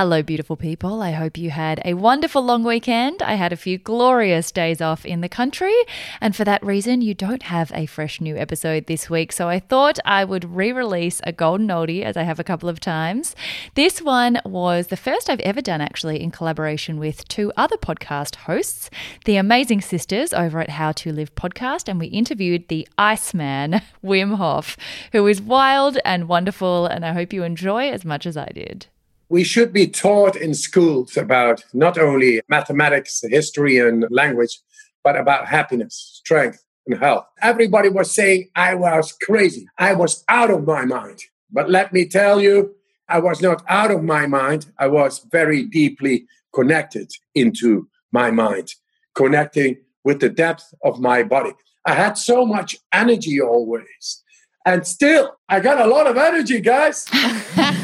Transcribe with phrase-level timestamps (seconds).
[0.00, 1.02] Hello, beautiful people.
[1.02, 3.20] I hope you had a wonderful long weekend.
[3.20, 5.74] I had a few glorious days off in the country,
[6.20, 9.32] and for that reason, you don't have a fresh new episode this week.
[9.32, 12.68] So I thought I would re release a golden oldie as I have a couple
[12.68, 13.34] of times.
[13.74, 18.36] This one was the first I've ever done, actually, in collaboration with two other podcast
[18.36, 18.90] hosts,
[19.24, 24.36] the amazing sisters over at How to Live podcast, and we interviewed the Iceman, Wim
[24.36, 24.76] Hof,
[25.10, 28.86] who is wild and wonderful, and I hope you enjoy as much as I did
[29.28, 34.58] we should be taught in schools about not only mathematics, history, and language,
[35.04, 37.26] but about happiness, strength, and health.
[37.42, 39.66] Everybody was saying I was crazy.
[39.78, 41.20] I was out of my mind.
[41.50, 42.74] But let me tell you,
[43.08, 44.70] I was not out of my mind.
[44.78, 48.74] I was very deeply connected into my mind,
[49.14, 51.52] connecting with the depth of my body.
[51.86, 54.22] I had so much energy always.
[54.66, 57.06] And still, I got a lot of energy, guys.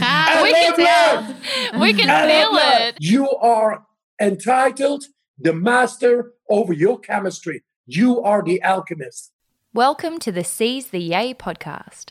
[0.44, 1.80] we can tell.
[1.80, 2.96] We can feel it.
[3.00, 3.86] You are
[4.20, 5.04] entitled,
[5.38, 7.64] the master over your chemistry.
[7.86, 9.32] You are the alchemist.
[9.72, 12.10] Welcome to the Seize the Yay podcast.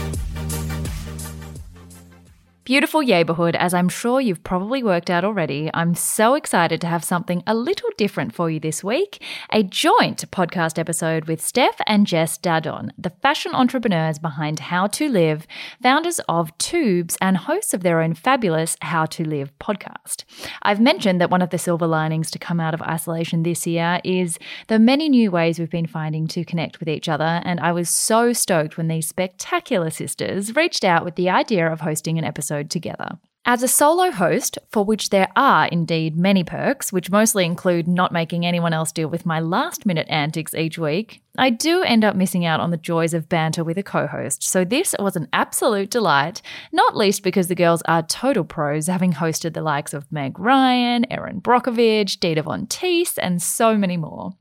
[2.63, 7.03] Beautiful neighbourhood, as I'm sure you've probably worked out already, I'm so excited to have
[7.03, 9.19] something a little different for you this week
[9.51, 15.09] a joint podcast episode with Steph and Jess Dadon, the fashion entrepreneurs behind How to
[15.09, 15.47] Live,
[15.81, 20.23] founders of Tubes, and hosts of their own fabulous How to Live podcast.
[20.61, 23.99] I've mentioned that one of the silver linings to come out of isolation this year
[24.03, 27.71] is the many new ways we've been finding to connect with each other, and I
[27.71, 32.23] was so stoked when these spectacular sisters reached out with the idea of hosting an
[32.23, 33.17] episode episode together.
[33.43, 38.11] As a solo host, for which there are indeed many perks, which mostly include not
[38.11, 42.15] making anyone else deal with my last minute antics each week, I do end up
[42.15, 45.29] missing out on the joys of banter with a co host, so this was an
[45.31, 46.41] absolute delight,
[46.73, 51.09] not least because the girls are total pros, having hosted the likes of Meg Ryan,
[51.09, 54.31] Erin Brockovich, Dita Von Teese, and so many more.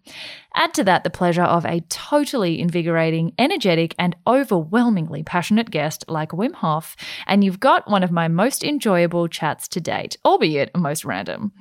[0.57, 6.31] Add to that the pleasure of a totally invigorating, energetic, and overwhelmingly passionate guest like
[6.31, 6.97] Wim Hof,
[7.29, 11.53] and you've got one of my most enjoyable chats to date, albeit most random.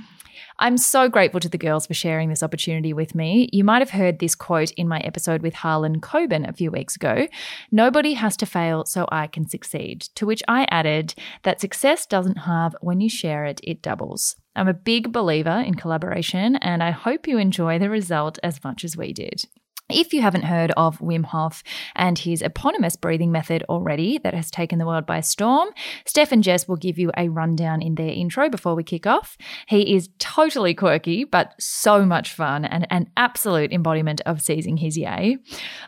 [0.62, 3.50] I'm so grateful to the girls for sharing this opportunity with me.
[3.54, 6.98] You might have heard this quote in my episode with Harlan Coben a few weeks
[6.98, 7.28] ago
[7.72, 10.02] Nobody has to fail so I can succeed.
[10.16, 14.36] To which I added that success doesn't halve when you share it, it doubles.
[14.56, 18.84] I'm a big believer in collaboration, and I hope you enjoy the result as much
[18.84, 19.46] as we did.
[19.92, 21.64] If you haven't heard of Wim Hof
[21.96, 25.70] and his eponymous breathing method already that has taken the world by storm,
[26.06, 29.36] Steph and Jess will give you a rundown in their intro before we kick off.
[29.68, 34.96] He is totally quirky, but so much fun and an absolute embodiment of seizing his
[34.96, 35.38] yay.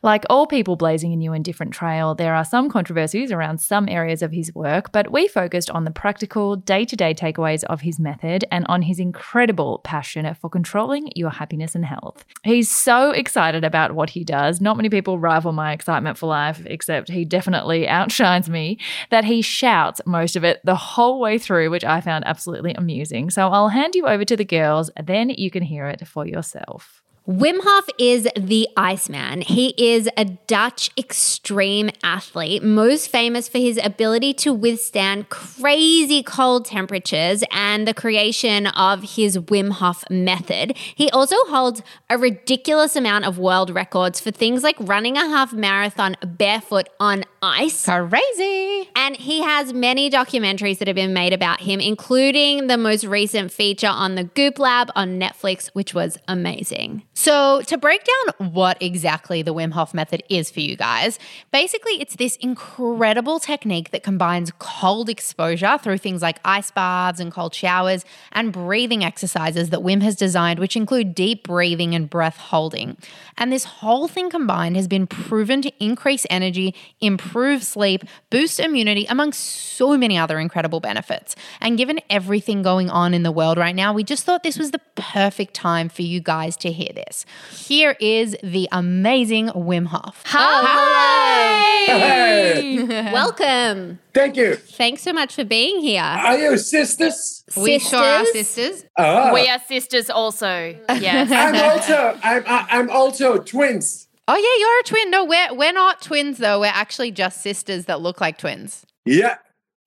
[0.01, 3.87] Like all people blazing a new and different trail, there are some controversies around some
[3.87, 7.81] areas of his work, but we focused on the practical, day to day takeaways of
[7.81, 12.25] his method and on his incredible passion for controlling your happiness and health.
[12.43, 14.61] He's so excited about what he does.
[14.61, 18.77] Not many people rival my excitement for life, except he definitely outshines me,
[19.09, 23.29] that he shouts most of it the whole way through, which I found absolutely amusing.
[23.29, 27.00] So I'll hand you over to the girls, then you can hear it for yourself.
[27.27, 29.41] Wim Hof is the Iceman.
[29.41, 36.65] He is a Dutch extreme athlete, most famous for his ability to withstand crazy cold
[36.65, 40.75] temperatures and the creation of his Wim Hof method.
[40.75, 45.53] He also holds a ridiculous amount of world records for things like running a half
[45.53, 47.85] marathon barefoot on ice.
[47.85, 48.89] Crazy.
[48.95, 53.51] And he has many documentaries that have been made about him, including the most recent
[53.51, 57.03] feature on the Goop Lab on Netflix, which was amazing.
[57.23, 61.19] So, to break down what exactly the Wim Hof method is for you guys,
[61.51, 67.31] basically it's this incredible technique that combines cold exposure through things like ice baths and
[67.31, 72.37] cold showers and breathing exercises that Wim has designed, which include deep breathing and breath
[72.37, 72.97] holding.
[73.37, 79.05] And this whole thing combined has been proven to increase energy, improve sleep, boost immunity,
[79.07, 81.35] among so many other incredible benefits.
[81.59, 84.71] And given everything going on in the world right now, we just thought this was
[84.71, 87.10] the perfect time for you guys to hear this.
[87.51, 90.21] Here is the amazing Wim Hof.
[90.25, 91.85] Hi.
[91.85, 92.83] Hey.
[93.13, 93.99] Welcome.
[94.13, 94.55] Thank you.
[94.55, 96.01] Thanks so much for being here.
[96.01, 97.43] Are you sisters?
[97.57, 98.47] We sure are Sisters?
[98.47, 98.85] sisters.
[98.97, 99.31] Ah.
[99.33, 100.75] We are sisters also.
[100.89, 101.31] Yes.
[101.31, 104.07] I'm also I'm I'm also twins.
[104.27, 105.11] Oh yeah, you're a twin.
[105.11, 106.59] No, we're we're not twins though.
[106.61, 108.85] We're actually just sisters that look like twins.
[109.05, 109.37] Yeah,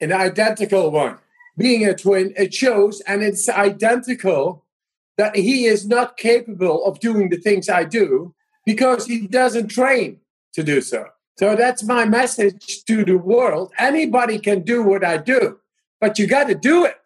[0.00, 1.19] an identical one.
[1.56, 4.63] Being a twin, it shows, and it's identical
[5.16, 8.34] that he is not capable of doing the things I do
[8.66, 10.20] because he doesn't train
[10.55, 11.06] to do so.
[11.38, 13.72] So that's my message to the world.
[13.78, 15.58] Anybody can do what I do,
[16.00, 16.99] but you got to do it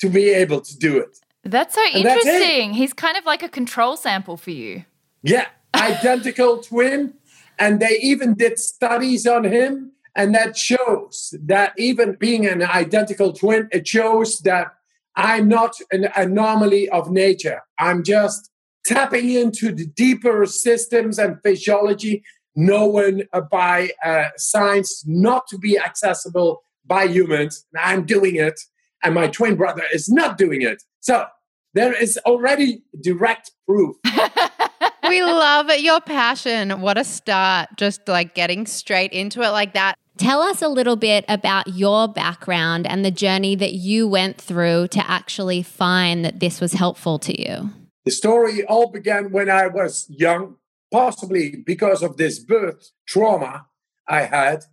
[0.00, 1.18] to be able to do it.
[1.42, 2.74] That's so And that's interesting.
[2.74, 4.84] He's kind of like a control sample for you.
[5.22, 7.14] Yeah, identical twin.
[7.58, 9.92] And they even did studies on him.
[10.16, 14.74] And that shows that even being an identical twin, it shows that
[15.16, 17.62] I'm not an anomaly of nature.
[17.78, 18.50] I'm just
[18.84, 22.22] tapping into the deeper systems and physiology
[22.56, 27.64] known by uh, science not to be accessible by humans.
[27.78, 28.60] I'm doing it.
[29.02, 30.82] And my twin brother is not doing it.
[31.00, 31.26] So
[31.74, 33.96] there is already direct proof.
[35.08, 36.80] we love your passion.
[36.80, 37.70] What a start.
[37.76, 39.96] Just like getting straight into it like that.
[40.16, 44.88] Tell us a little bit about your background and the journey that you went through
[44.88, 47.70] to actually find that this was helpful to you.
[48.04, 50.56] The story all began when I was young,
[50.92, 53.66] possibly because of this birth trauma
[54.06, 54.64] I had.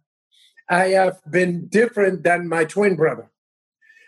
[0.70, 3.32] I have been different than my twin brother,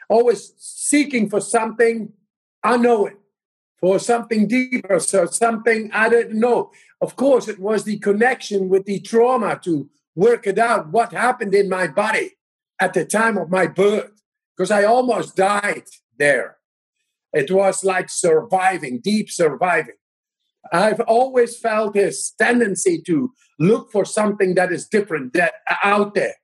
[0.10, 2.14] always seeking for something
[2.64, 3.18] unknown,
[3.80, 6.72] for something deeper, so something I didn't know.
[7.02, 11.54] Of course, it was the connection with the trauma to work it out what happened
[11.54, 12.32] in my body
[12.80, 14.12] at the time of my birth,
[14.56, 15.84] because I almost died
[16.18, 16.58] there.
[17.34, 19.96] It was like surviving, deep surviving.
[20.72, 26.14] I've always felt this tendency to look for something that is different, that uh, out
[26.14, 26.36] there,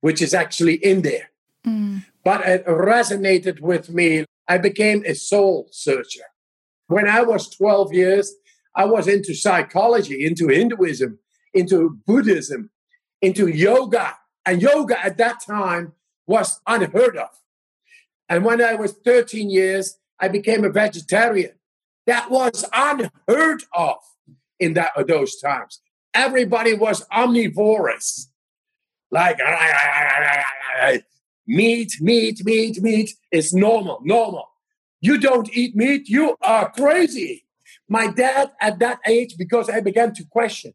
[0.00, 1.30] which is actually in there.
[1.66, 2.04] Mm.
[2.24, 4.24] But it resonated with me.
[4.48, 6.24] I became a soul searcher.
[6.88, 8.34] When I was 12 years,
[8.76, 11.18] I was into psychology, into Hinduism,
[11.54, 12.70] into Buddhism,
[13.22, 14.16] into yoga.
[14.44, 15.92] And yoga at that time
[16.26, 17.30] was unheard of.
[18.28, 21.52] And when I was 13 years, I became a vegetarian.
[22.06, 23.96] That was unheard of
[24.58, 25.80] in that uh, those times.
[26.14, 28.30] Everybody was omnivorous,
[29.10, 29.38] like
[31.46, 34.48] meat, meat, meat, meat is normal, normal.
[35.00, 37.44] You don't eat meat, you are crazy.
[37.88, 40.74] My dad, at that age, because I began to question,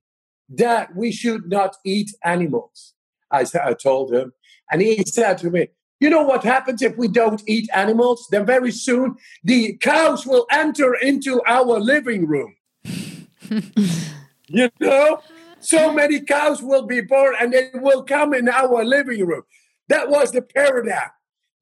[0.53, 2.93] Dad, we should not eat animals.
[3.31, 4.33] I, I told him,
[4.71, 5.67] and he said to me,
[5.99, 8.27] you know what happens if we don't eat animals?
[8.29, 12.55] Then very soon the cows will enter into our living room.
[14.47, 15.21] you know?
[15.59, 19.43] So many cows will be born and they will come in our living room.
[19.89, 21.09] That was the paradigm.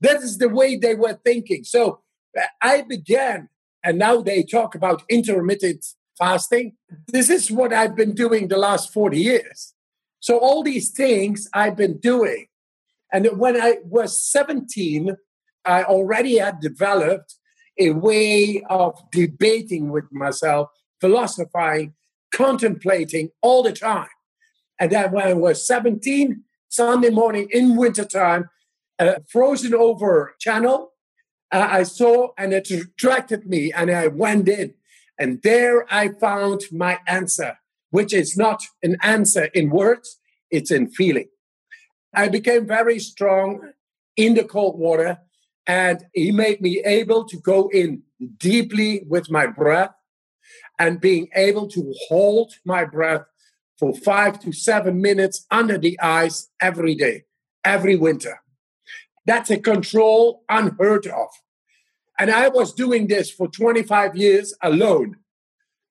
[0.01, 1.63] That is the way they were thinking.
[1.63, 2.01] So
[2.37, 3.47] uh, I began,
[3.83, 5.85] and now they talk about intermittent
[6.17, 6.75] fasting.
[7.07, 9.73] This is what I've been doing the last 40 years.
[10.19, 12.47] So all these things I've been doing.
[13.11, 15.15] And when I was 17,
[15.65, 17.35] I already had developed
[17.77, 20.69] a way of debating with myself,
[21.01, 21.93] philosophizing,
[22.33, 24.07] contemplating all the time.
[24.79, 28.49] And then when I was 17, Sunday morning in wintertime,
[28.99, 30.91] a frozen over channel,
[31.51, 34.73] uh, I saw and it attracted me and I went in.
[35.17, 37.57] And there I found my answer,
[37.89, 40.19] which is not an answer in words,
[40.51, 41.29] it's in feeling.
[42.13, 43.71] I became very strong
[44.15, 45.19] in the cold water,
[45.67, 48.03] and he made me able to go in
[48.37, 49.91] deeply with my breath
[50.79, 53.23] and being able to hold my breath
[53.77, 57.23] for five to seven minutes under the ice every day,
[57.63, 58.41] every winter.
[59.25, 61.29] That's a control unheard of.
[62.19, 65.17] And I was doing this for 25 years alone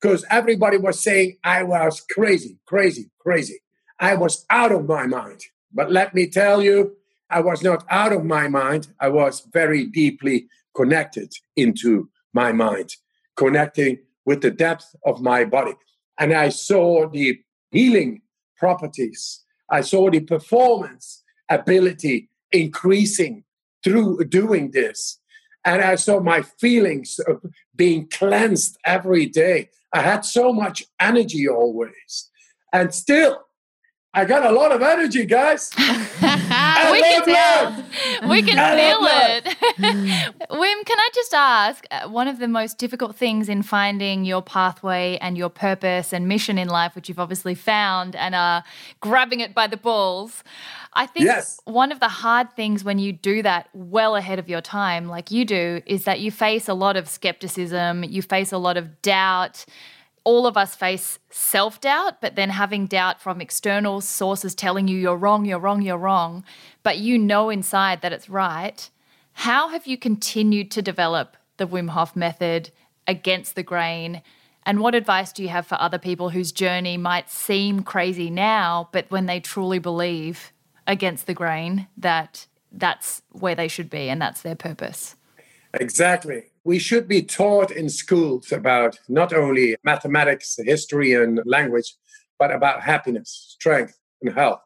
[0.01, 3.61] because everybody was saying I was crazy, crazy, crazy.
[3.99, 5.41] I was out of my mind.
[5.73, 6.97] But let me tell you,
[7.31, 8.89] I was not out of my mind.
[9.01, 12.97] I was very deeply connected into my mind,
[13.37, 15.75] connecting with the depth of my body.
[16.19, 17.41] And I saw the
[17.71, 18.23] healing
[18.57, 19.41] properties.
[19.71, 23.45] I saw the performance ability increasing
[23.83, 25.19] through doing this.
[25.65, 27.43] And I saw my feelings of
[27.75, 29.71] being cleansed every day.
[29.93, 32.31] I had so much energy always.
[32.73, 33.45] And still,
[34.17, 35.73] I got a lot of energy, guys.
[35.79, 35.83] we
[37.03, 37.85] can tell.
[38.29, 39.45] We can I feel it.
[40.51, 44.41] Wim, can I just ask uh, one of the most difficult things in finding your
[44.41, 48.63] pathway and your purpose and mission in life, which you've obviously found and are
[49.01, 50.45] grabbing it by the balls?
[50.95, 51.61] I think yes.
[51.65, 55.31] one of the hard things when you do that well ahead of your time, like
[55.31, 59.03] you do, is that you face a lot of skepticism, you face a lot of
[59.03, 59.65] doubt
[60.25, 64.97] all of us face self doubt, but then having doubt from external sources telling you
[64.97, 66.43] you're wrong, you're wrong, you're wrong,
[66.83, 68.91] but you know inside that it's right.
[69.35, 72.71] How have you continued to develop the Wim Hof method
[73.07, 74.23] against the grain?
[74.65, 78.89] And what advice do you have for other people whose journey might seem crazy now,
[78.93, 80.54] but when they truly believe
[80.87, 85.17] against the grain that that's where they should be and that's their purpose?
[85.75, 91.95] Exactly we should be taught in schools about not only mathematics, history, and language,
[92.39, 94.61] but about happiness, strength, and health.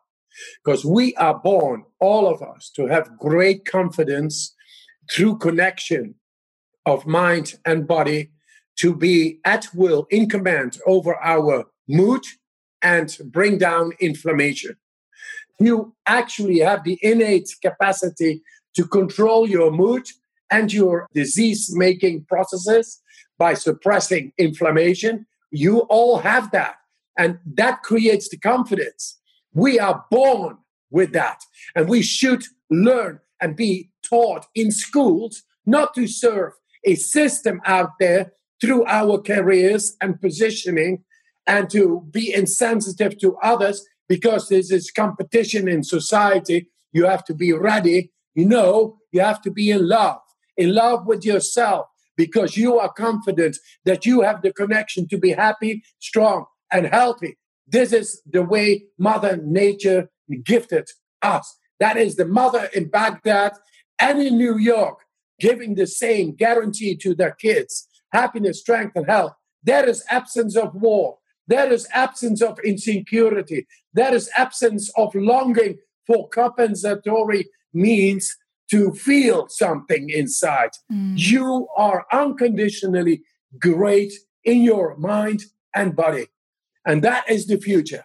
[0.64, 4.54] Because we are born, all of us, to have great confidence
[5.10, 6.14] through connection
[6.86, 8.30] of mind and body
[8.78, 12.22] to be at will in command over our mood
[12.80, 14.76] and bring down inflammation.
[15.58, 18.42] You actually have the innate capacity
[18.76, 20.06] to control your mood
[20.50, 23.00] and your disease making processes
[23.38, 25.26] by suppressing inflammation.
[25.50, 26.76] You all have that.
[27.16, 29.18] And that creates the confidence.
[29.52, 30.58] We are born
[30.90, 31.42] with that.
[31.74, 36.52] And we should learn and be taught in schools not to serve
[36.84, 41.04] a system out there through our careers and positioning
[41.46, 46.68] and to be insensitive to others because there's this is competition in society.
[46.92, 48.12] You have to be ready.
[48.34, 50.20] You know, you have to be in love
[50.58, 51.86] in love with yourself
[52.16, 57.38] because you are confident that you have the connection to be happy, strong, and healthy.
[57.66, 60.10] This is the way Mother Nature
[60.44, 60.88] gifted
[61.22, 61.56] us.
[61.78, 63.52] That is the mother in Baghdad
[63.98, 64.98] and in New York
[65.38, 69.34] giving the same guarantee to their kids happiness, strength, and health.
[69.62, 71.18] There is absence of war.
[71.48, 73.66] There is absence of insecurity.
[73.92, 78.36] There is absence of longing for compensatory means
[78.70, 80.70] to feel something inside.
[80.92, 81.14] Mm.
[81.16, 83.22] You are unconditionally
[83.58, 84.12] great
[84.44, 86.26] in your mind and body.
[86.86, 88.04] And that is the future.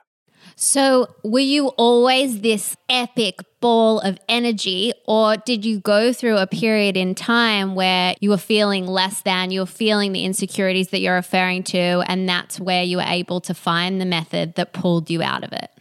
[0.56, 6.48] So, were you always this epic ball of energy, or did you go through a
[6.48, 11.00] period in time where you were feeling less than, you were feeling the insecurities that
[11.00, 15.10] you're referring to, and that's where you were able to find the method that pulled
[15.10, 15.72] you out of it?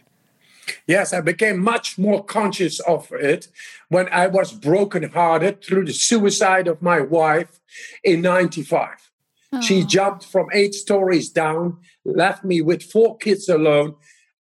[0.87, 3.47] Yes, I became much more conscious of it
[3.89, 7.59] when I was brokenhearted through the suicide of my wife
[8.03, 9.11] in 95.
[9.53, 9.61] Oh.
[9.61, 13.95] She jumped from eight stories down, left me with four kids alone,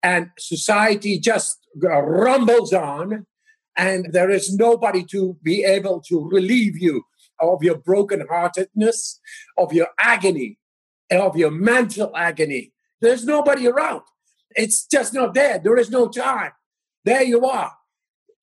[0.04, 3.26] and society just uh, rumbles on,
[3.76, 7.04] and there is nobody to be able to relieve you
[7.40, 9.20] of your brokenheartedness,
[9.58, 10.58] of your agony,
[11.12, 12.74] of your mental agony.
[13.02, 14.02] There's nobody around.
[14.56, 15.60] It's just not there.
[15.60, 16.52] There is no time.
[17.06, 17.72] There you are.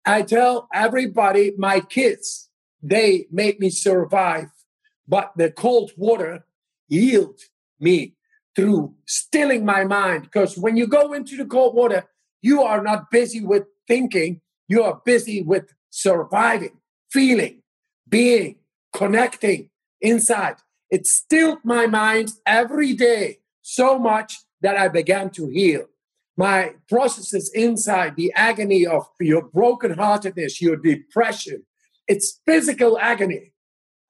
[0.05, 2.49] I tell everybody, my kids,
[2.83, 4.49] they made me survive,
[5.07, 6.47] but the cold water
[6.89, 7.41] healed
[7.81, 8.16] me
[8.57, 10.25] through stilling my mind.
[10.25, 12.07] Because when you go into the cold water,
[12.43, 17.63] you are not busy with thinking, you are busy with surviving, feeling,
[18.09, 18.57] being,
[18.93, 19.71] connecting
[20.01, 20.57] inside.
[20.91, 25.87] It stilled my mind every day so much that I began to heal
[26.37, 31.65] my processes inside the agony of your brokenheartedness, your depression.
[32.07, 33.53] It's physical agony.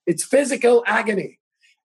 [0.07, 1.39] It's physical agony.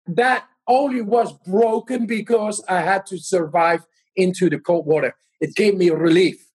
[0.07, 3.81] That only was broken because I had to survive
[4.15, 5.13] into the cold water.
[5.41, 6.47] It gave me relief.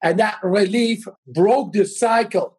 [0.00, 2.58] And that relief broke the cycle.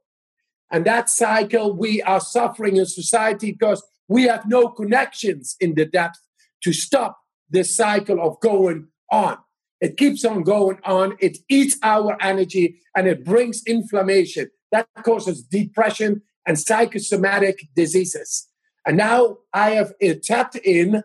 [0.69, 5.85] And that cycle, we are suffering in society because we have no connections in the
[5.85, 6.19] depth
[6.63, 7.17] to stop
[7.49, 9.37] this cycle of going on.
[9.79, 11.15] It keeps on going on.
[11.19, 14.49] It eats our energy and it brings inflammation.
[14.73, 18.48] That causes depression and psychosomatic diseases.
[18.89, 19.93] And now I have
[20.23, 21.03] tapped in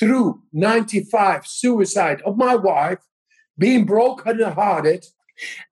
[0.00, 3.00] through 95 suicide of my wife,
[3.58, 5.04] being broken hearted.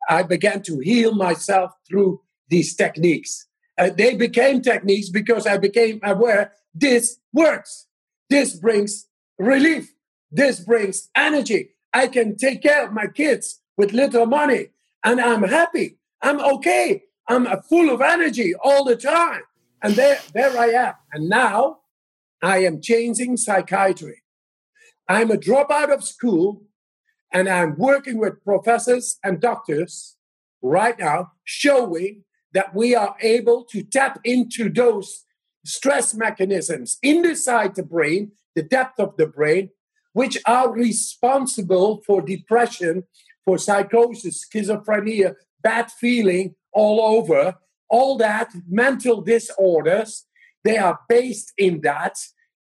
[0.06, 3.46] I began to heal myself through these techniques.
[3.78, 7.86] Uh, they became techniques because I became aware this works.
[8.28, 9.06] This brings
[9.38, 9.94] relief.
[10.30, 11.70] This brings energy.
[11.94, 14.68] I can take care of my kids with little money
[15.02, 15.96] and I'm happy.
[16.20, 17.04] I'm okay.
[17.26, 19.44] I'm full of energy all the time.
[19.84, 20.94] And there, there I am.
[21.12, 21.80] And now
[22.42, 24.22] I am changing psychiatry.
[25.06, 26.62] I'm a dropout of school
[27.30, 30.16] and I'm working with professors and doctors
[30.62, 32.24] right now, showing
[32.54, 35.26] that we are able to tap into those
[35.66, 39.68] stress mechanisms inside the brain, the depth of the brain,
[40.14, 43.02] which are responsible for depression,
[43.44, 47.56] for psychosis, schizophrenia, bad feeling all over,
[47.88, 50.26] all that mental disorders,
[50.64, 52.16] they are based in that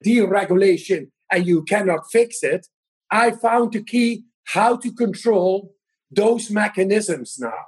[0.06, 2.68] deregulation and you cannot fix it.
[3.10, 5.74] I found the key how to control
[6.12, 7.66] those mechanisms now.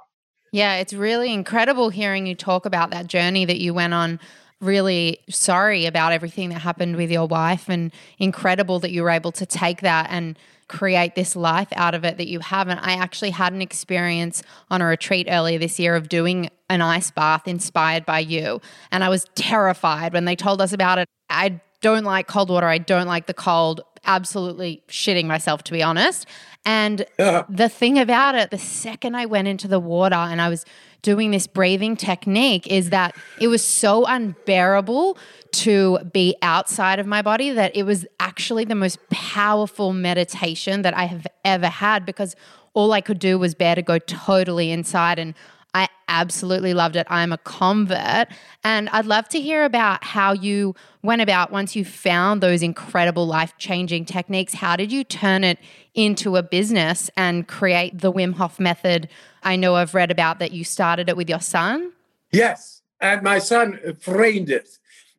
[0.52, 4.20] Yeah, it's really incredible hearing you talk about that journey that you went on.
[4.60, 9.32] Really sorry about everything that happened with your wife, and incredible that you were able
[9.32, 12.78] to take that and create this life out of it that you haven't.
[12.78, 17.10] I actually had an experience on a retreat earlier this year of doing an ice
[17.10, 18.60] bath inspired by you.
[18.90, 21.08] And I was terrified when they told us about it.
[21.30, 22.66] I don't like cold water.
[22.66, 23.82] I don't like the cold.
[24.06, 26.26] Absolutely shitting myself, to be honest.
[26.64, 30.64] And the thing about it, the second I went into the water and I was
[31.02, 35.18] doing this breathing technique, is that it was so unbearable
[35.52, 40.96] to be outside of my body that it was actually the most powerful meditation that
[40.96, 42.34] I have ever had because
[42.74, 45.34] all I could do was bear to go totally inside and
[45.76, 47.06] I absolutely loved it.
[47.10, 48.28] I'm a convert.
[48.64, 50.74] And I'd love to hear about how you
[51.06, 54.54] went about once you found those incredible life changing techniques.
[54.54, 55.58] How did you turn it
[55.94, 59.08] into a business and create the Wim Hof method?
[59.42, 61.92] I know I've read about that you started it with your son.
[62.32, 62.82] Yes.
[63.00, 64.68] And my son framed it.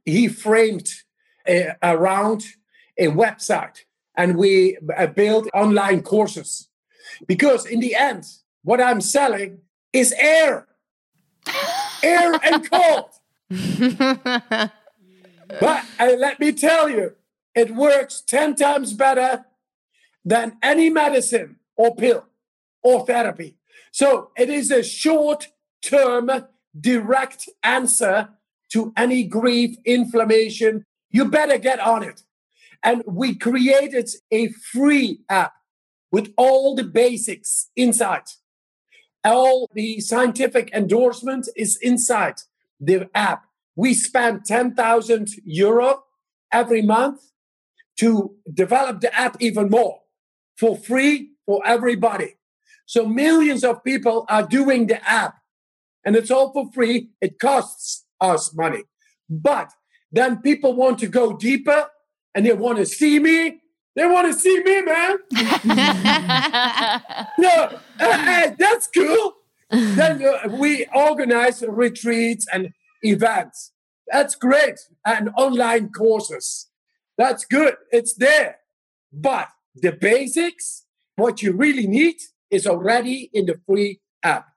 [0.06, 0.90] He framed
[1.48, 2.44] a, around
[2.98, 6.70] a website and we uh, built online courses.
[7.26, 8.26] Because in the end,
[8.64, 9.60] what I'm selling
[9.94, 10.68] is air.
[12.04, 13.10] air and cold.
[15.60, 17.16] but uh, let me tell you,
[17.56, 19.46] it works 10 times better
[20.24, 22.26] than any medicine or pill
[22.84, 23.58] or therapy.
[23.92, 25.50] So it is a short
[25.82, 26.30] term,
[26.80, 28.30] direct answer
[28.72, 30.86] to any grief, inflammation.
[31.10, 32.24] You better get on it.
[32.84, 35.54] And we created a free app
[36.12, 38.24] with all the basics inside
[39.28, 42.36] all the scientific endorsement is inside
[42.80, 43.46] the app.
[43.78, 46.04] We spend 10,000 euro
[46.52, 47.22] every month
[48.00, 50.00] to develop the app even more
[50.58, 52.36] for free for everybody.
[52.86, 55.36] So millions of people are doing the app
[56.04, 57.12] and it's all for free.
[57.22, 58.84] It costs us money.
[59.30, 59.72] But
[60.12, 61.88] then people want to go deeper
[62.34, 63.62] and they want to see me
[63.98, 65.18] they want to see me, man.
[67.40, 69.34] no, hey, that's cool.
[69.72, 73.74] then uh, we organize retreats and events.
[74.08, 74.80] That's great.
[75.06, 76.68] And online courses.
[77.18, 77.76] That's good.
[77.92, 78.58] It's there.
[79.12, 82.18] But the basics, what you really need,
[82.50, 84.48] is already in the free app.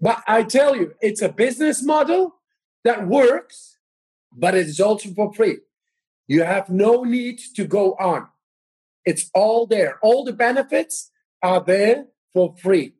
[0.00, 2.36] But I tell you, it's a business model
[2.84, 3.78] that works,
[4.32, 5.58] but it is also for free.
[6.28, 8.28] You have no need to go on.
[9.04, 9.98] It's all there.
[10.02, 11.10] All the benefits
[11.42, 12.94] are there for free.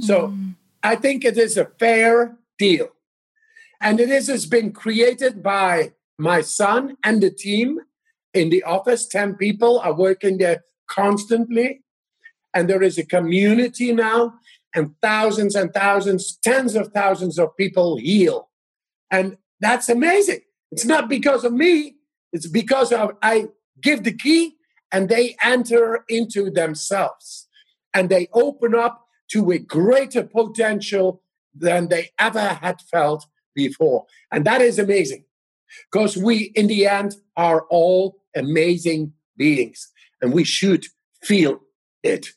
[0.00, 0.54] So mm.
[0.82, 2.90] I think it is a fair deal.
[3.80, 7.80] And it is, has been created by my son and the team
[8.34, 9.06] in the office.
[9.06, 11.82] 10 people are working there constantly.
[12.52, 14.34] And there is a community now,
[14.74, 18.50] and thousands and thousands, tens of thousands of people heal.
[19.10, 20.40] And that's amazing.
[20.72, 21.96] It's not because of me,
[22.32, 23.48] it's because of I
[23.80, 24.56] give the key
[24.92, 27.48] and they enter into themselves
[27.94, 31.22] and they open up to a greater potential
[31.54, 34.06] than they ever had felt before.
[34.30, 35.24] And that is amazing
[35.90, 39.88] because we, in the end, are all amazing beings
[40.20, 40.86] and we should
[41.22, 41.60] feel
[42.02, 42.28] it.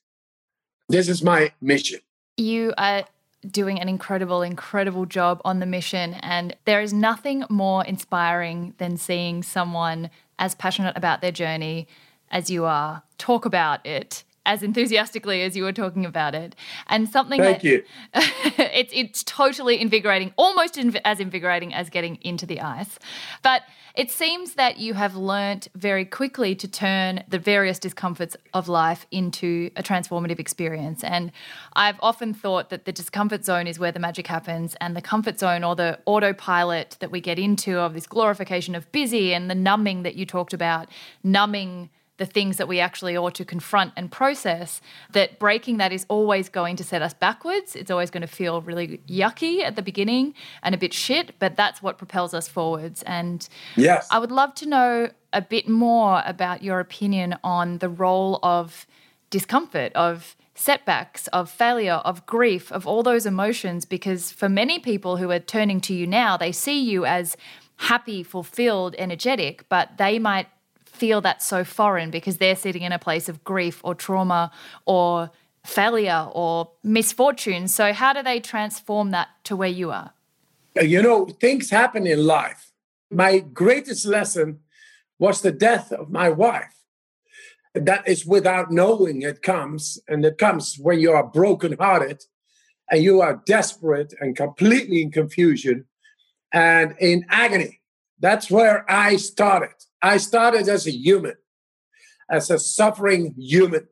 [0.89, 1.99] This is my mission.
[2.37, 3.05] You are
[3.49, 6.13] doing an incredible, incredible job on the mission.
[6.15, 11.87] And there is nothing more inspiring than seeing someone as passionate about their journey
[12.31, 16.55] as you are, talk about it as enthusiastically as you were talking about it.
[16.87, 17.83] And something Thank that, you.
[18.13, 22.99] it's it's totally invigorating, almost inv- as invigorating as getting into the ice.
[23.41, 23.63] But
[23.95, 29.05] it seems that you have learnt very quickly to turn the various discomforts of life
[29.11, 31.03] into a transformative experience.
[31.03, 31.31] And
[31.73, 35.39] I've often thought that the discomfort zone is where the magic happens, and the comfort
[35.39, 39.55] zone or the autopilot that we get into of this glorification of busy and the
[39.55, 40.89] numbing that you talked about,
[41.23, 46.05] numbing the things that we actually ought to confront and process, that breaking that is
[46.09, 47.75] always going to set us backwards.
[47.75, 51.55] It's always going to feel really yucky at the beginning and a bit shit, but
[51.55, 53.01] that's what propels us forwards.
[53.03, 54.07] And yes.
[54.11, 58.85] I would love to know a bit more about your opinion on the role of
[59.31, 65.17] discomfort, of setbacks, of failure, of grief, of all those emotions, because for many people
[65.17, 67.35] who are turning to you now, they see you as
[67.77, 70.47] happy, fulfilled, energetic, but they might
[70.93, 74.51] feel that so foreign because they're sitting in a place of grief or trauma
[74.85, 75.31] or
[75.65, 77.67] failure or misfortune.
[77.67, 80.13] So, how do they transform that to where you are?
[80.77, 82.71] Uh, you know, things happen in life.
[83.11, 84.59] My greatest lesson
[85.19, 86.73] was the death of my wife.
[87.75, 92.23] That is without knowing it comes, and it comes when you are brokenhearted
[92.91, 95.85] and you are desperate and completely in confusion
[96.51, 97.81] and in agony.
[98.19, 99.73] That's where I started.
[100.03, 101.35] I started as a human,
[102.29, 103.87] as a suffering human.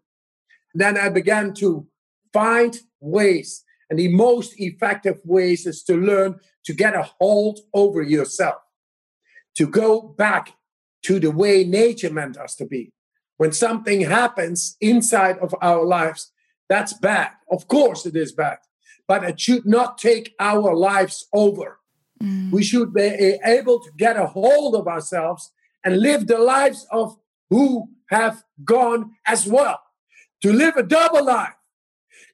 [0.73, 1.87] Then I began to
[2.33, 8.01] find ways, and the most effective ways is to learn to get a hold over
[8.01, 8.57] yourself,
[9.55, 10.53] to go back
[11.03, 12.91] to the way nature meant us to be.
[13.37, 16.31] When something happens inside of our lives,
[16.67, 17.31] that's bad.
[17.49, 18.57] Of course, it is bad,
[19.07, 21.79] but it should not take our lives over.
[22.21, 22.51] Mm.
[22.51, 25.51] We should be able to get a hold of ourselves
[25.83, 27.17] and live the lives of
[27.49, 29.79] who have gone as well.
[30.41, 31.53] To live a double life,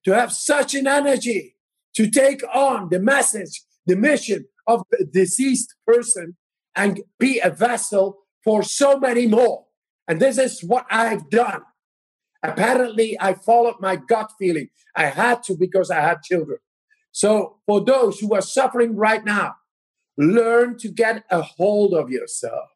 [0.06, 1.56] to have such an energy
[1.96, 6.38] to take on the message, the mission of the deceased person
[6.76, 9.66] and be a vessel for so many more.
[10.08, 11.64] And this is what I've done.
[12.44, 14.70] Apparently, I followed my gut feeling.
[14.96, 16.60] I had to because I had children.
[17.12, 19.56] So, for those who are suffering right now,
[20.18, 22.70] learn to get a hold of yourself.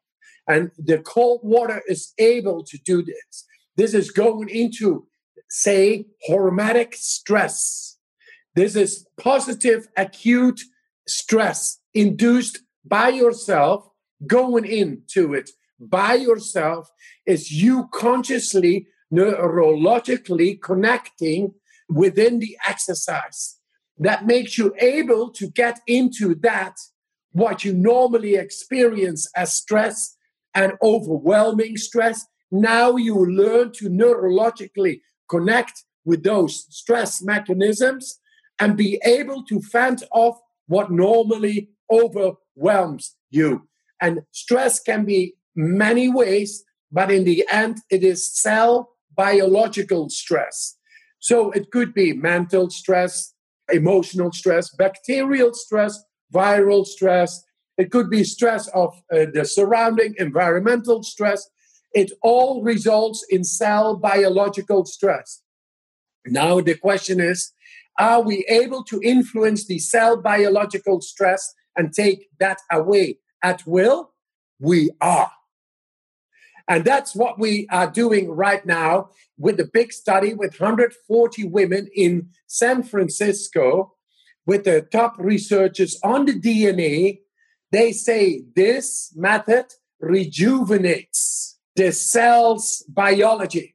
[0.48, 3.44] And the cold water is able to do this.
[3.76, 5.06] This is going into,
[5.48, 7.96] say, hormetic stress.
[8.54, 10.60] This is positive acute
[11.06, 13.88] stress induced by yourself
[14.26, 15.50] going into it
[15.80, 16.88] by yourself
[17.26, 21.52] is you consciously neurologically connecting
[21.88, 23.58] within the exercise
[23.98, 26.76] that makes you able to get into that
[27.32, 30.16] what you normally experience as stress
[30.54, 32.26] and overwhelming stress.
[32.50, 38.18] Now you learn to neurologically connect with those stress mechanisms
[38.58, 43.68] and be able to fend off what normally overwhelms you.
[44.00, 50.76] And stress can be many ways, but in the end, it is cell biological stress.
[51.18, 53.32] So it could be mental stress,
[53.72, 56.02] emotional stress, bacterial stress,
[56.34, 57.44] viral stress,
[57.78, 61.48] it could be stress of uh, the surrounding environmental stress.
[61.94, 65.42] It all results in cell biological stress.
[66.26, 67.52] Now, the question is
[67.98, 74.12] are we able to influence the cell biological stress and take that away at will?
[74.58, 75.30] We are.
[76.68, 81.88] And that's what we are doing right now with the big study with 140 women
[81.94, 83.94] in San Francisco
[84.46, 87.18] with the top researchers on the DNA
[87.72, 89.64] they say this method
[89.98, 93.74] rejuvenates the cell's biology.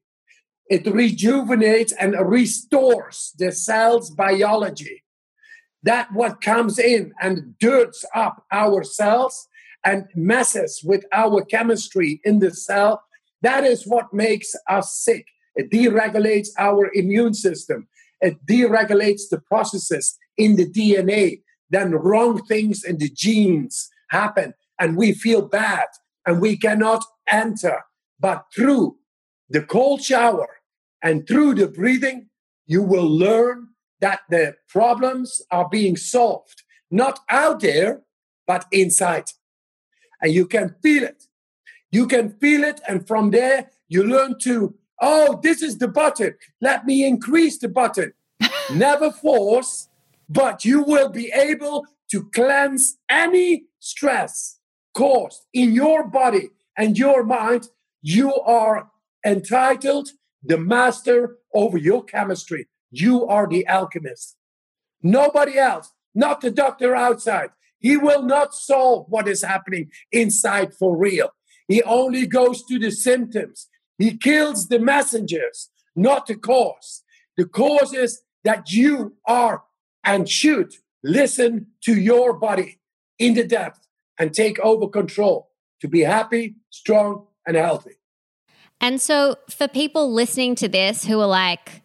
[0.70, 5.04] It rejuvenates and restores the cell's biology.
[5.82, 9.48] That what comes in and dirts up our cells
[9.84, 13.04] and messes with our chemistry in the cell.
[13.42, 15.26] That is what makes us sick.
[15.56, 17.88] It deregulates our immune system.
[18.22, 24.98] It deregulates the processes in the DNA then wrong things in the genes happen and
[24.98, 25.88] we feel bad
[26.26, 27.82] and we cannot enter.
[28.20, 28.98] But through
[29.50, 30.48] the cold shower
[31.02, 32.30] and through the breathing,
[32.66, 33.70] you will learn
[34.02, 38.02] that the problems are being solved, not out there,
[38.46, 39.26] but inside.
[40.22, 41.24] And you can feel it.
[41.92, 42.82] You can feel it.
[42.88, 46.36] And from there, you learn to, oh, this is the button.
[46.62, 48.14] Let me increase the button.
[48.74, 49.88] Never force,
[50.30, 54.60] but you will be able to cleanse any stress
[54.94, 57.70] caused in your body and your mind.
[58.02, 58.90] You are
[59.26, 60.10] entitled
[60.44, 62.68] the master over your chemistry.
[62.92, 64.36] You are the alchemist.
[65.04, 67.50] Nobody else, not the doctor outside.
[67.80, 71.30] He will not solve what is happening inside for real.
[71.68, 73.68] He only goes to the symptoms.
[73.98, 77.04] He kills the messengers, not the cause.
[77.36, 79.64] The cause is that you are
[80.08, 80.76] and shoot.
[81.04, 82.80] listen to your body
[83.20, 83.88] in the depth
[84.20, 87.98] and take over control to be happy, strong, and healthy.
[88.82, 91.84] And so, for people listening to this who are like,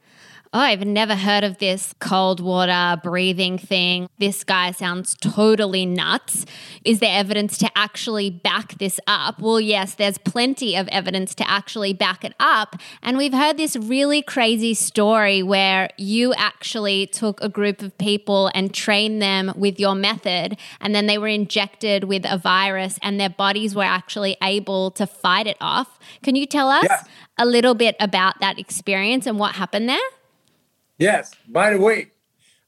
[0.55, 4.09] oh, I've never heard of this cold water breathing thing.
[4.19, 6.45] This guy sounds totally nuts.
[6.85, 9.41] Is there evidence to actually back this up?
[9.41, 12.77] Well, yes, there's plenty of evidence to actually back it up.
[13.03, 18.51] And we've heard this really crazy story where you actually took a group of people
[18.55, 23.19] and trained them with your method, and then they were injected with a virus, and
[23.19, 25.99] their bodies were actually able to fight it off.
[26.23, 27.03] Can you tell us yeah.
[27.39, 29.99] a little bit about that experience and what happened there?
[30.99, 31.33] Yes.
[31.49, 32.13] By the way,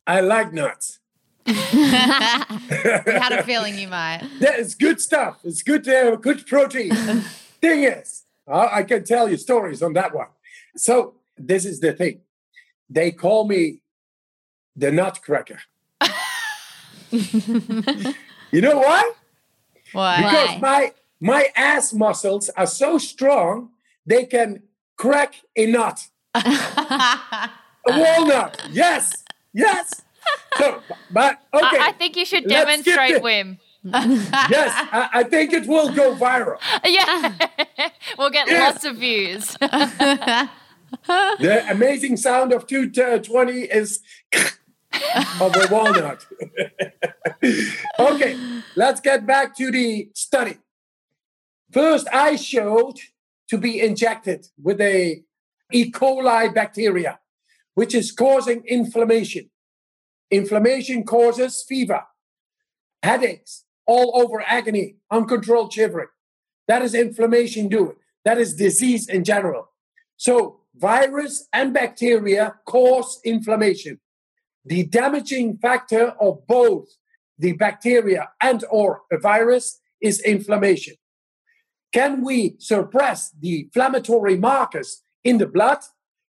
[0.06, 0.98] I like nuts.
[1.46, 4.28] we had a feeling you might.
[4.40, 5.40] That is good stuff.
[5.44, 6.94] It's good, uh, good protein.
[7.60, 10.28] thing is, I can tell you stories on that one.
[10.76, 12.20] So this is the thing.
[12.90, 13.80] They call me
[14.76, 15.60] the nutcracker.
[17.10, 19.12] you know why?
[19.92, 20.16] Why?
[20.22, 23.70] Because my my ass muscles are so strong
[24.04, 24.62] they can
[24.96, 26.08] crack a nut.
[27.88, 28.68] Uh, a walnut.
[28.70, 29.24] Yes.
[29.52, 30.02] Yes.
[30.56, 31.78] So, but okay.
[31.78, 33.58] I, I think you should demonstrate Wim.
[33.84, 36.58] yes, I, I, think it will go viral.
[36.84, 37.32] Yeah,
[38.18, 38.72] we'll get yes.
[38.72, 39.56] lots of views.
[39.58, 40.48] the
[41.68, 44.00] amazing sound of 220 uh, is
[45.40, 46.26] of a walnut.
[47.98, 48.38] okay,
[48.76, 50.58] let's get back to the study.
[51.70, 52.98] First, I showed
[53.48, 55.22] to be injected with a
[55.72, 55.90] E.
[55.90, 57.18] coli bacteria
[57.74, 59.50] which is causing inflammation.
[60.30, 62.02] Inflammation causes fever,
[63.02, 66.08] headaches, all over agony, uncontrolled shivering.
[66.66, 67.96] That is inflammation doing.
[68.24, 69.68] That is disease in general.
[70.16, 74.00] So virus and bacteria cause inflammation.
[74.64, 76.88] The damaging factor of both
[77.38, 80.94] the bacteria and or a virus is inflammation.
[81.92, 85.78] Can we suppress the inflammatory markers in the blood?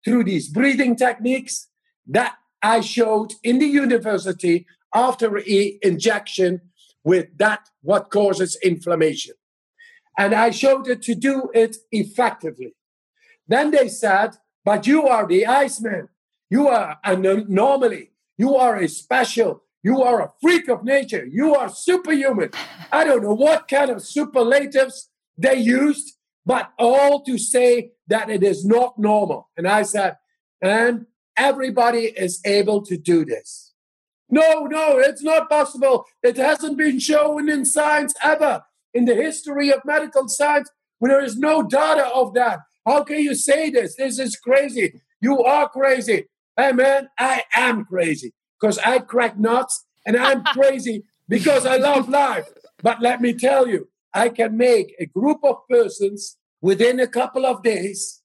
[0.06, 1.66] Through these breathing techniques
[2.06, 4.64] that I showed in the university
[4.94, 6.60] after e injection
[7.02, 9.34] with that what causes inflammation.
[10.16, 12.76] And I showed it to do it effectively.
[13.48, 16.08] Then they said, but you are the Iceman.
[16.50, 18.12] You are an anomaly.
[18.38, 19.64] You are a special.
[19.82, 21.26] You are a freak of nature.
[21.26, 22.50] You are superhuman.
[22.92, 26.14] I don't know what kind of superlatives they used,
[26.44, 29.50] but all to say that it is not normal.
[29.56, 30.16] And I said,
[30.62, 33.72] and everybody is able to do this.
[34.28, 36.06] No, no, it's not possible.
[36.22, 38.64] It hasn't been shown in science ever.
[38.92, 42.60] In the history of medical science, there is no data of that.
[42.84, 43.96] How can you say this?
[43.96, 45.00] This is crazy.
[45.20, 46.26] You are crazy.
[46.56, 52.08] Hey, man, I am crazy because I crack nuts and I'm crazy because I love
[52.08, 52.48] life.
[52.82, 57.46] But let me tell you, I can make a group of persons within a couple
[57.46, 58.22] of days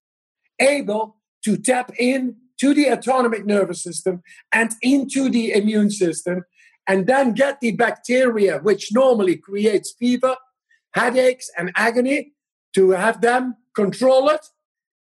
[0.60, 6.44] able to tap in to the autonomic nervous system and into the immune system
[6.88, 10.36] and then get the bacteria which normally creates fever
[10.96, 12.34] headaches and agony
[12.74, 14.44] to have them control it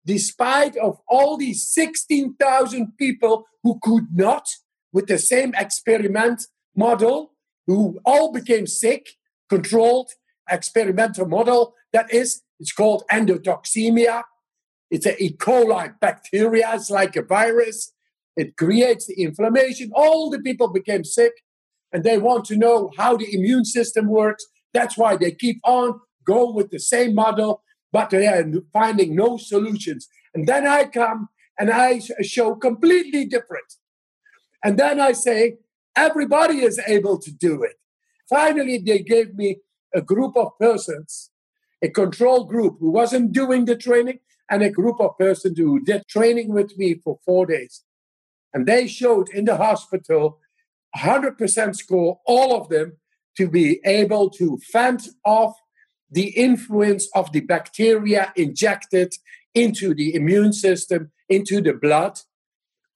[0.05, 4.47] despite of all these 16,000 people who could not
[4.93, 7.33] with the same experiment model
[7.67, 9.05] who all became sick
[9.49, 10.11] controlled
[10.51, 14.23] experimental model that is it's called endotoxemia.
[14.91, 15.33] It's an E.
[15.37, 16.75] coli bacteria.
[16.75, 17.93] It's like a virus.
[18.37, 19.91] It creates the inflammation.
[19.95, 21.33] All the people became sick
[21.93, 24.45] and they want to know how the immune system works.
[24.73, 29.37] That's why they keep on going with the same model, but they are finding no
[29.37, 30.09] solutions.
[30.35, 33.75] And then I come and I show completely different.
[34.63, 35.59] And then I say,
[35.97, 37.77] everybody is able to do it.
[38.29, 39.57] Finally, they gave me
[39.95, 41.31] a group of persons
[41.83, 46.07] a control group who wasn't doing the training and a group of persons who did
[46.09, 47.85] training with me for four days.
[48.53, 50.39] And they showed in the hospital
[50.97, 52.97] 100% score, all of them,
[53.37, 55.55] to be able to fend off
[56.11, 59.15] the influence of the bacteria injected
[59.55, 62.19] into the immune system, into the blood,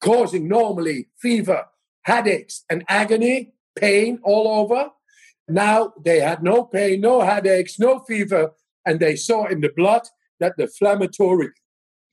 [0.01, 1.67] causing normally fever,
[2.01, 4.91] headaches, and agony, pain all over.
[5.47, 8.53] Now they had no pain, no headaches, no fever,
[8.85, 10.03] and they saw in the blood
[10.39, 11.51] that the inflammatory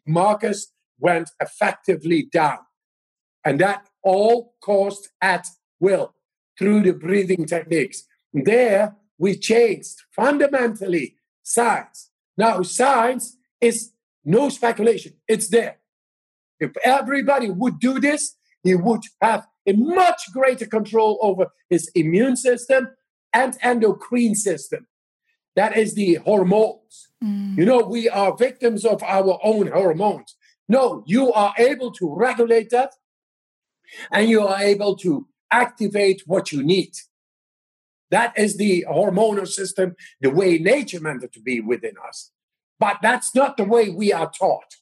[0.06, 2.58] markers went effectively down.
[3.44, 5.46] And that all caused at
[5.80, 6.14] will
[6.58, 8.04] through the breathing techniques.
[8.32, 12.10] There, we changed fundamentally science.
[12.36, 13.92] Now, science is
[14.24, 15.78] no speculation, it's there.
[16.60, 22.36] If everybody would do this, he would have a much greater control over his immune
[22.36, 22.88] system
[23.32, 24.86] and endocrine system.
[25.56, 27.08] That is the hormones.
[27.22, 27.58] Mm.
[27.58, 30.36] You know, we are victims of our own hormones.
[30.68, 32.92] No, you are able to regulate that
[34.10, 36.92] and you are able to activate what you need.
[38.10, 42.30] That is the hormonal system, the way nature meant it to be within us.
[42.78, 44.76] But that's not the way we are taught.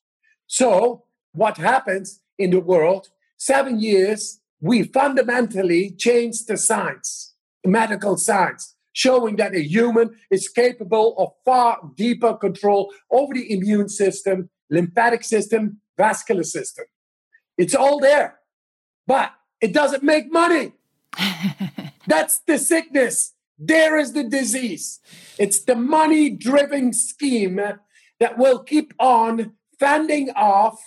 [0.47, 3.09] So, what happens in the world?
[3.37, 7.30] Seven years, we fundamentally changed the science,
[7.65, 13.89] medical science, showing that a human is capable of far deeper control over the immune
[13.89, 16.85] system, lymphatic system, vascular system.
[17.59, 18.39] It's all there,
[19.07, 20.73] but it doesn't make money.
[22.07, 23.35] That's the sickness.
[23.59, 25.01] There is the disease.
[25.39, 27.61] It's the money driven scheme
[28.19, 30.79] that will keep on fending off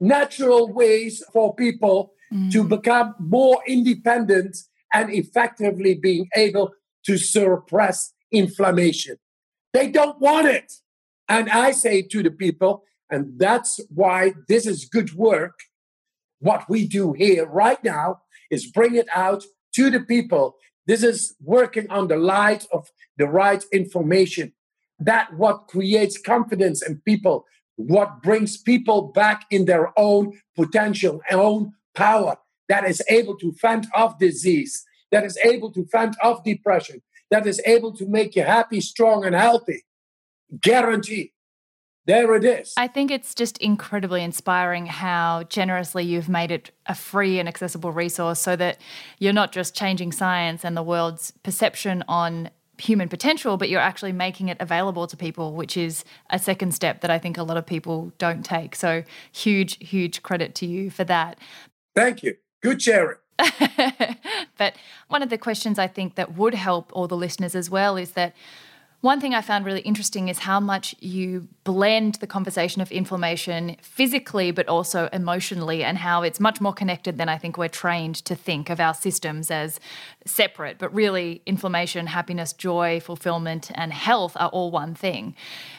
[0.00, 2.50] natural ways for people mm.
[2.52, 4.56] to become more independent
[4.94, 6.70] and effectively being able
[7.04, 9.16] to suppress inflammation.
[9.74, 10.72] They don't want it.
[11.28, 15.58] And I say to the people, and that's why this is good work.
[16.38, 20.56] What we do here right now is bring it out to the people.
[20.86, 24.52] This is working on the light of the right information.
[24.98, 31.72] That what creates confidence in people, what brings people back in their own potential, own
[31.94, 32.36] power,
[32.68, 37.46] that is able to fend off disease, that is able to fend off depression, that
[37.46, 39.84] is able to make you happy, strong, and healthy.
[40.60, 41.32] Guarantee.
[42.06, 42.74] There it is.
[42.76, 47.92] I think it's just incredibly inspiring how generously you've made it a free and accessible
[47.92, 48.78] resource so that
[49.18, 54.12] you're not just changing science and the world's perception on human potential, but you're actually
[54.12, 57.56] making it available to people, which is a second step that I think a lot
[57.56, 58.74] of people don't take.
[58.74, 61.38] So, huge, huge credit to you for that.
[61.94, 62.36] Thank you.
[62.64, 63.18] Good sharing.
[64.56, 64.74] but
[65.08, 68.12] one of the questions I think that would help all the listeners as well is
[68.12, 68.34] that
[69.02, 73.76] one thing I found really interesting is how much you blend the conversation of inflammation
[73.82, 78.14] physically, but also emotionally, and how it's much more connected than I think we're trained
[78.24, 79.78] to think of our systems as
[80.24, 80.78] separate.
[80.78, 85.36] But really, inflammation, happiness, joy, fulfillment, and health are all one thing.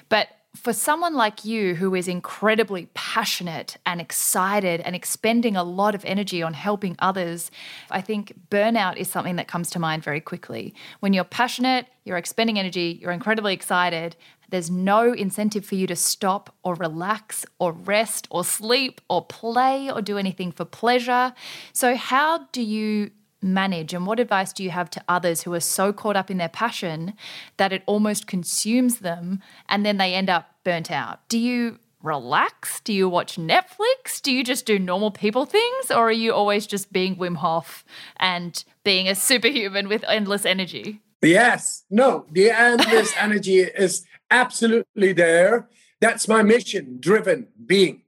[0.07, 5.95] But for someone like you who is incredibly passionate and excited and expending a lot
[5.95, 7.51] of energy on helping others,
[7.91, 10.73] I think burnout is something that comes to mind very quickly.
[10.99, 14.15] When you're passionate, you're expending energy, you're incredibly excited,
[14.49, 19.89] there's no incentive for you to stop or relax or rest or sleep or play
[19.91, 21.33] or do anything for pleasure.
[21.73, 23.11] So, how do you
[23.45, 23.93] manage?
[23.93, 26.49] And what advice do you have to others who are so caught up in their
[26.49, 27.13] passion
[27.57, 31.27] that it almost consumes them and then they end up burnt out?
[31.29, 32.79] Do you relax?
[32.81, 34.21] Do you watch Netflix?
[34.21, 35.91] Do you just do normal people things?
[35.91, 37.83] Or are you always just being Wim Hof
[38.17, 41.01] and being a superhuman with endless energy?
[41.21, 41.83] Yes.
[41.89, 45.67] No, the endless energy is absolutely there.
[45.99, 48.03] That's my mission driven being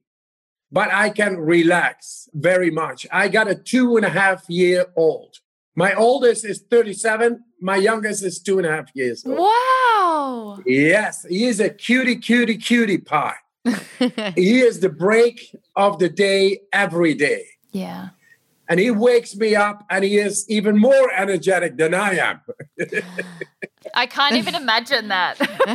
[0.72, 3.08] but I can relax very much.
[3.12, 5.40] I got a two and a half year old.
[5.76, 7.44] My oldest is 37.
[7.62, 9.38] My youngest is two and a half years old.
[9.38, 10.60] Wow.
[10.66, 13.36] Yes, he is a cutie, cutie, cutie pie.
[14.36, 17.46] he is the break of the day every day.
[17.72, 18.10] Yeah.
[18.70, 22.42] And he wakes me up and he is even more energetic than I am.
[23.94, 25.38] I can't even imagine that.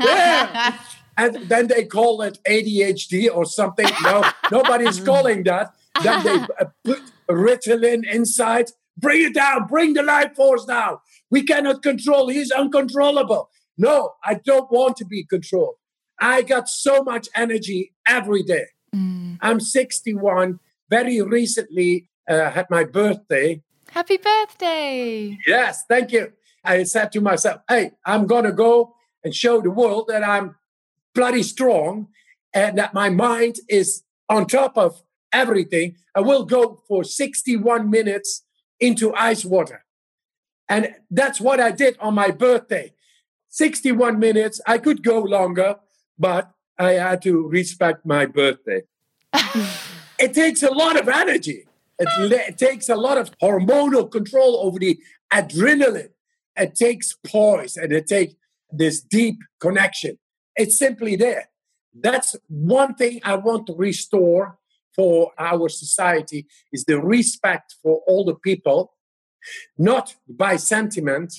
[0.00, 0.78] yeah
[1.20, 3.86] and then they call it ADHD or something.
[4.02, 5.74] No, nobody's calling that.
[6.02, 8.70] Then they uh, put Ritalin inside.
[8.96, 9.66] Bring it down.
[9.66, 10.96] Bring the life force down.
[11.30, 12.28] We cannot control.
[12.28, 13.50] He's uncontrollable.
[13.76, 15.74] No, I don't want to be controlled.
[16.18, 18.66] I got so much energy every day.
[18.94, 19.38] Mm.
[19.42, 20.58] I'm 61.
[20.88, 23.62] Very recently uh, had my birthday.
[23.90, 25.38] Happy birthday.
[25.46, 26.32] Yes, thank you.
[26.64, 30.56] I said to myself, hey, I'm going to go and show the world that I'm
[31.14, 32.08] bloody strong
[32.52, 38.44] and that my mind is on top of everything, I will go for 61 minutes
[38.78, 39.84] into ice water.
[40.68, 42.92] And that's what I did on my birthday.
[43.48, 44.60] 61 minutes.
[44.66, 45.76] I could go longer,
[46.18, 48.82] but I had to respect my birthday.
[50.18, 51.66] it takes a lot of energy.
[51.98, 54.98] It, it, takes a lot of hormonal control over the
[55.30, 56.10] adrenaline.
[56.56, 58.34] It takes poise and it takes
[58.72, 60.18] this deep connection.
[60.60, 61.48] It's simply there.
[61.94, 64.58] That's one thing I want to restore
[64.94, 68.92] for our society is the respect for all the people,
[69.78, 71.32] not by sentiment,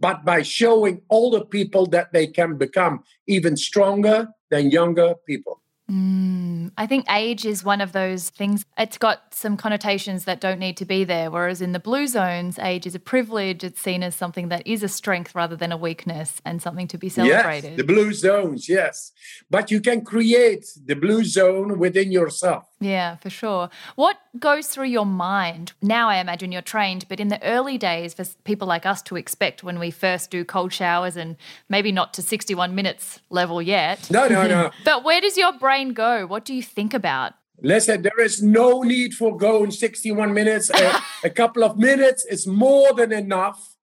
[0.00, 5.62] but by showing older people that they can become even stronger than younger people.
[5.90, 8.64] Mm, I think age is one of those things.
[8.76, 11.30] It's got some connotations that don't need to be there.
[11.30, 13.62] Whereas in the blue zones, age is a privilege.
[13.62, 16.98] It's seen as something that is a strength rather than a weakness and something to
[16.98, 17.70] be celebrated.
[17.70, 19.12] Yes, the blue zones, yes.
[19.48, 22.64] But you can create the blue zone within yourself.
[22.78, 23.70] Yeah, for sure.
[23.94, 25.72] What goes through your mind?
[25.80, 29.16] Now I imagine you're trained, but in the early days, for people like us to
[29.16, 31.36] expect when we first do cold showers and
[31.68, 34.10] maybe not to 61 minutes level yet.
[34.10, 34.70] No, no, no.
[34.84, 36.26] but where does your brain go?
[36.26, 37.32] What do you think about?
[37.62, 40.68] Listen, there is no need for going 61 minutes.
[40.68, 43.76] a, a couple of minutes is more than enough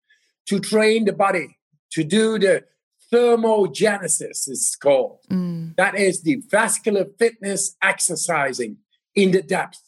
[0.45, 1.57] to train the body
[1.93, 2.63] to do the
[3.11, 5.19] thermogenesis, it's called.
[5.29, 5.75] Mm.
[5.75, 8.77] That is the vascular fitness exercising
[9.15, 9.81] in the depth.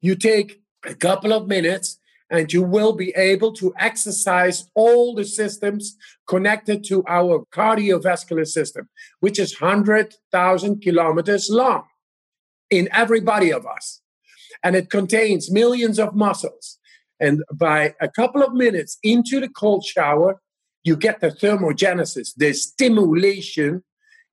[0.00, 1.98] You take a couple of minutes
[2.30, 5.96] and you will be able to exercise all the systems
[6.26, 8.88] connected to our cardiovascular system,
[9.18, 11.84] which is 100,000 kilometers long
[12.70, 14.00] in every body of us.
[14.62, 16.78] And it contains millions of muscles.
[17.18, 20.40] And by a couple of minutes into the cold shower,
[20.84, 23.82] you get the thermogenesis, the stimulation,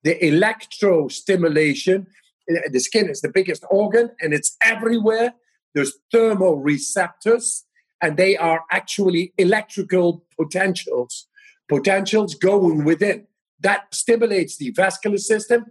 [0.03, 2.07] the electro stimulation.
[2.47, 5.33] The skin is the biggest organ and it's everywhere.
[5.73, 7.63] There's thermoreceptors,
[8.01, 11.27] and they are actually electrical potentials,
[11.67, 13.27] potentials going within.
[13.59, 15.65] That stimulates the vascular system,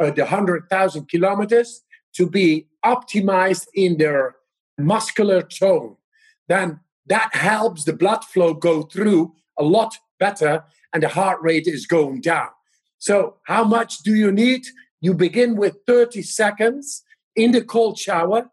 [0.00, 1.82] uh, the 100,000 kilometers,
[2.14, 4.36] to be optimized in their
[4.78, 5.96] muscular tone.
[6.48, 11.66] Then that helps the blood flow go through a lot better and the heart rate
[11.66, 12.48] is going down.
[12.98, 14.66] So, how much do you need?
[15.00, 17.02] You begin with 30 seconds
[17.34, 18.50] in the cold shower,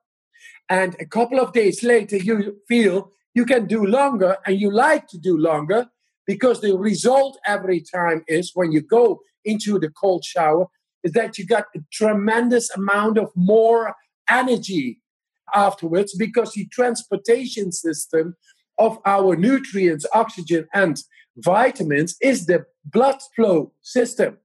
[0.70, 5.08] and a couple of days later, you feel you can do longer and you like
[5.08, 5.88] to do longer
[6.26, 10.66] because the result every time is when you go into the cold shower
[11.04, 13.96] is that you got a tremendous amount of more
[14.30, 15.02] energy
[15.54, 18.36] afterwards because the transportation system
[18.78, 20.98] of our nutrients, oxygen, and
[21.38, 24.38] vitamins is the blood flow system.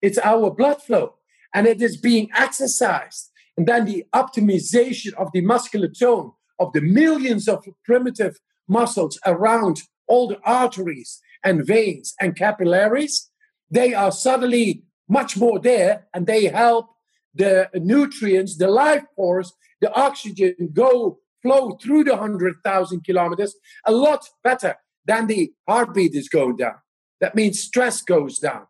[0.00, 1.14] It's our blood flow,
[1.54, 3.30] and it is being exercised.
[3.56, 8.38] And then the optimization of the muscular tone of the millions of primitive
[8.68, 13.30] muscles around all the arteries and veins and capillaries,
[13.70, 16.90] they are suddenly much more there and they help
[17.34, 24.28] the nutrients, the life force, the oxygen go flow through the 100,000 kilometers a lot
[24.42, 24.76] better
[25.06, 26.74] than the heartbeat is going down.
[27.20, 28.66] That means stress goes down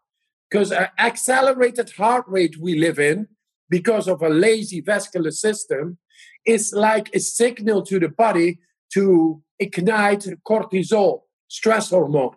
[0.51, 3.29] because an accelerated heart rate we live in
[3.69, 5.99] because of a lazy vascular system
[6.47, 8.59] is like a signal to the body
[8.95, 12.35] to ignite cortisol, stress hormone.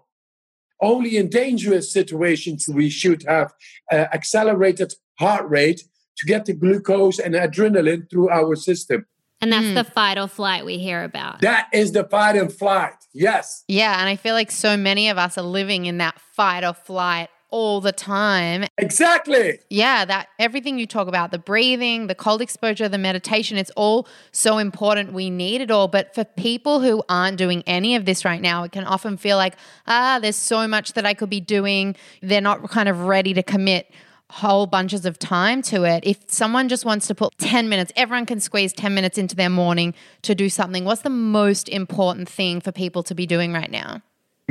[0.82, 3.54] Only in dangerous situations we should have
[3.92, 5.84] uh, accelerated heart rate
[6.18, 9.06] to get the glucose and adrenaline through our system.
[9.40, 9.76] And that's mm.
[9.76, 11.42] the fight or flight we hear about.
[11.42, 12.94] That is the fight and flight.
[13.14, 13.64] Yes.
[13.68, 14.00] Yeah.
[14.00, 17.30] And I feel like so many of us are living in that fight or flight
[17.52, 18.66] all the time.
[18.78, 19.60] Exactly.
[19.70, 24.08] Yeah, that everything you talk about, the breathing, the cold exposure, the meditation, it's all
[24.32, 25.14] so important.
[25.14, 25.88] We need it all.
[25.88, 29.38] But for people who aren't doing any of this right now, it can often feel
[29.38, 31.96] like, ah, there's so much that I could be doing.
[32.22, 33.92] They're not kind of ready to commit
[34.32, 36.04] whole bunches of time to it.
[36.06, 39.50] If someone just wants to put 10 minutes, everyone can squeeze 10 minutes into their
[39.50, 40.86] morning to do something.
[40.86, 44.02] What's the most important thing for people to be doing right now?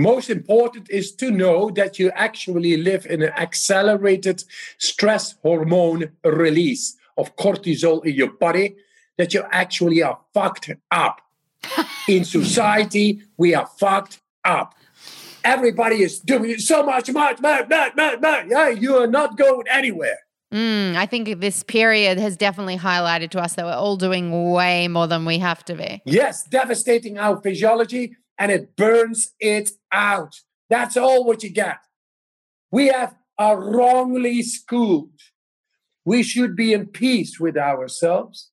[0.01, 4.45] Most important is to know that you actually live in an accelerated
[4.79, 8.77] stress hormone release of cortisol in your body,
[9.19, 11.21] that you actually are fucked up.
[12.09, 14.75] in society, we are fucked up
[15.45, 18.47] everybody is doing so much, much, much, much, much, much.
[18.49, 20.19] Yeah, you are not going anywhere.
[20.53, 24.89] Mm, I think this period has definitely highlighted to us that we're all doing way
[24.89, 26.03] more than we have to be.
[26.05, 30.35] Yes, devastating our physiology and it burns it out.
[30.71, 31.77] That's all what you get.
[32.73, 35.19] We have are wrongly schooled.
[36.05, 38.51] We should be in peace with ourselves.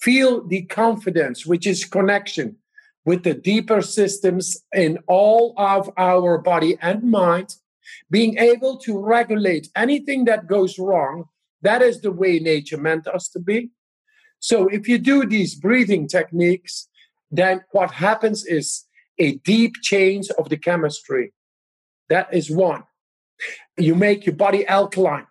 [0.00, 2.56] Feel the confidence, which is connection
[3.04, 7.56] with the deeper systems in all of our body and mind,
[8.10, 11.24] being able to regulate anything that goes wrong.
[11.62, 13.70] That is the way nature meant us to be.
[14.40, 16.88] So if you do these breathing techniques,
[17.30, 18.84] then what happens is
[19.22, 21.32] a deep change of the chemistry.
[22.08, 22.82] That is one.
[23.78, 25.26] You make your body alkaline.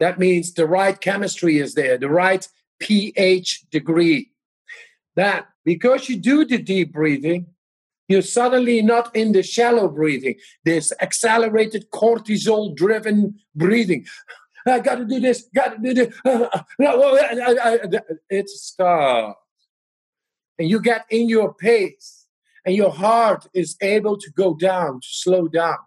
[0.00, 2.46] That means the right chemistry is there, the right
[2.80, 4.30] pH degree.
[5.16, 7.46] That because you do the deep breathing,
[8.08, 14.04] you're suddenly not in the shallow breathing, this accelerated cortisol driven breathing.
[14.66, 16.08] I got to do this, got to do this.
[18.30, 19.38] It stops.
[20.58, 22.19] And you get in your pace,
[22.64, 25.78] and your heart is able to go down, to slow down.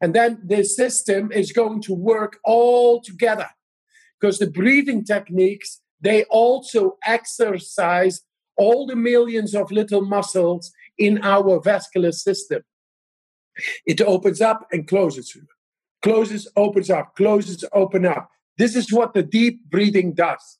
[0.00, 3.48] And then the system is going to work all together
[4.20, 8.22] because the breathing techniques, they also exercise
[8.56, 12.62] all the millions of little muscles in our vascular system.
[13.86, 15.36] It opens up and closes,
[16.02, 18.30] closes, opens up, closes, open up.
[18.58, 20.58] This is what the deep breathing does.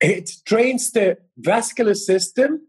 [0.00, 2.66] It trains the vascular system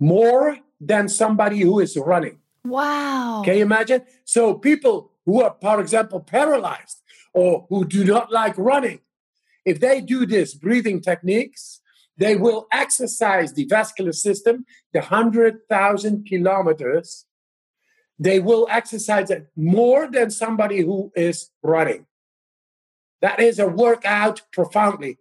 [0.00, 2.38] more than somebody who is running.
[2.64, 3.42] Wow.
[3.44, 4.02] Can you imagine?
[4.24, 7.02] So people who are, for example, paralyzed
[7.34, 9.00] or who do not like running,
[9.64, 11.80] if they do this breathing techniques,
[12.16, 17.26] they will exercise the vascular system the 100,000 kilometers.
[18.18, 22.06] They will exercise it more than somebody who is running.
[23.20, 25.18] That is a workout profoundly,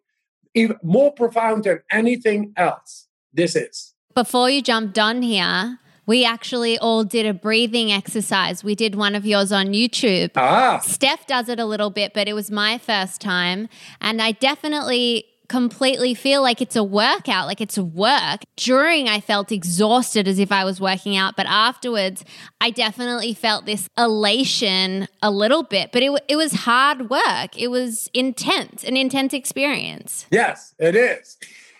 [0.54, 3.08] even more profound than anything else.
[3.32, 3.94] This is.
[4.18, 8.64] Before you jumped on here, we actually all did a breathing exercise.
[8.64, 10.32] We did one of yours on YouTube.
[10.36, 13.70] Ah, Steph does it a little bit, but it was my first time.
[14.02, 18.42] And I definitely completely feel like it's a workout, like it's work.
[18.56, 22.26] During, I felt exhausted as if I was working out, but afterwards,
[22.60, 25.92] I definitely felt this elation a little bit.
[25.92, 30.26] But it, it was hard work, it was intense, an intense experience.
[30.32, 31.38] yes, it is.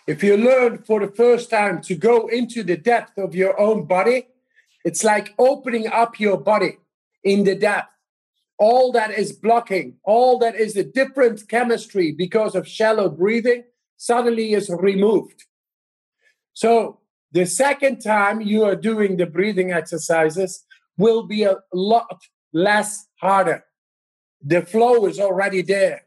[0.08, 3.84] If you learn for the first time to go into the depth of your own
[3.84, 4.28] body,
[4.82, 6.78] it's like opening up your body
[7.22, 7.90] in the depth.
[8.58, 13.64] All that is blocking, all that is a different chemistry because of shallow breathing
[13.98, 15.44] suddenly is removed.
[16.54, 17.00] So
[17.32, 20.64] the second time you are doing the breathing exercises
[20.96, 22.22] will be a lot
[22.54, 23.62] less harder.
[24.40, 26.06] The flow is already there.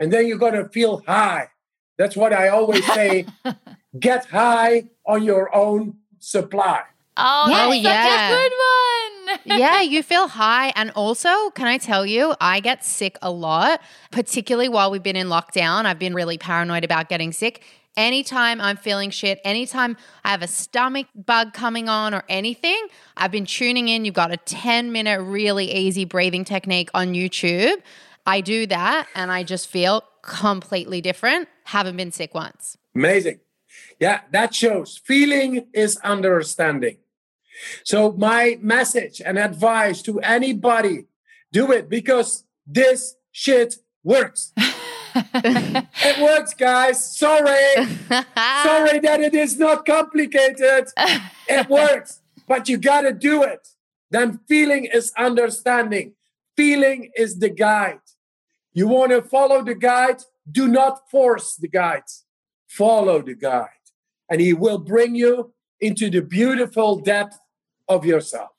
[0.00, 1.48] And then you're going to feel high.
[1.96, 3.26] That's what I always say
[3.98, 6.82] get high on your own supply.
[7.16, 8.28] Oh, Yeah, that's yeah.
[8.28, 9.38] such a good one.
[9.60, 10.72] yeah, you feel high.
[10.74, 13.80] And also, can I tell you, I get sick a lot,
[14.10, 15.84] particularly while we've been in lockdown.
[15.86, 17.62] I've been really paranoid about getting sick.
[17.96, 23.30] Anytime I'm feeling shit, anytime I have a stomach bug coming on or anything, I've
[23.30, 24.04] been tuning in.
[24.04, 27.76] You've got a 10 minute, really easy breathing technique on YouTube.
[28.26, 31.48] I do that and I just feel completely different.
[31.64, 32.76] Haven't been sick once.
[32.94, 33.40] Amazing.
[33.98, 36.98] Yeah, that shows feeling is understanding.
[37.84, 41.06] So, my message and advice to anybody
[41.52, 44.52] do it because this shit works.
[45.14, 47.16] it works, guys.
[47.16, 47.74] Sorry.
[48.08, 50.88] Sorry that it is not complicated.
[51.48, 53.68] It works, but you got to do it.
[54.10, 56.14] Then feeling is understanding.
[56.56, 58.03] Feeling is the guide.
[58.74, 60.22] You want to follow the guide?
[60.50, 62.02] Do not force the guide.
[62.68, 63.68] Follow the guide,
[64.28, 67.38] and he will bring you into the beautiful depth
[67.88, 68.50] of yourself.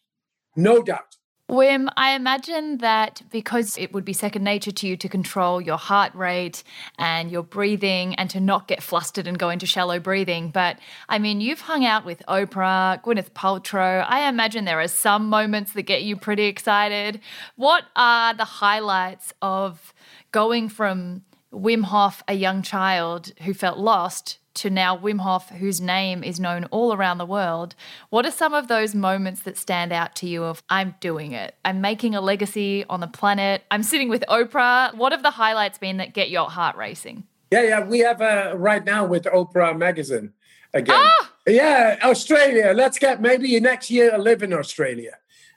[0.56, 1.18] No doubt.
[1.50, 5.78] Wim, I imagine that because it would be second nature to you to control your
[5.78, 6.64] heart rate
[6.98, 10.50] and your breathing and to not get flustered and go into shallow breathing.
[10.50, 14.04] But I mean, you've hung out with Oprah, Gwyneth Paltrow.
[14.08, 17.20] I imagine there are some moments that get you pretty excited.
[17.58, 19.94] What are the highlights of
[20.32, 21.22] going from
[21.54, 26.40] Wim Hof, a young child who felt lost, to now Wim Hof, whose name is
[26.40, 27.76] known all around the world.
[28.10, 31.56] What are some of those moments that stand out to you of I'm doing it?
[31.64, 33.64] I'm making a legacy on the planet.
[33.72, 34.94] I'm sitting with Oprah.
[34.96, 37.24] What have the highlights been that get your heart racing?
[37.52, 37.86] Yeah, yeah.
[37.86, 40.34] We have uh, right now with Oprah magazine
[40.74, 40.96] again.
[40.98, 41.32] Ah!
[41.48, 42.74] Yeah, Australia.
[42.74, 45.12] Let's get maybe next year I live in Australia.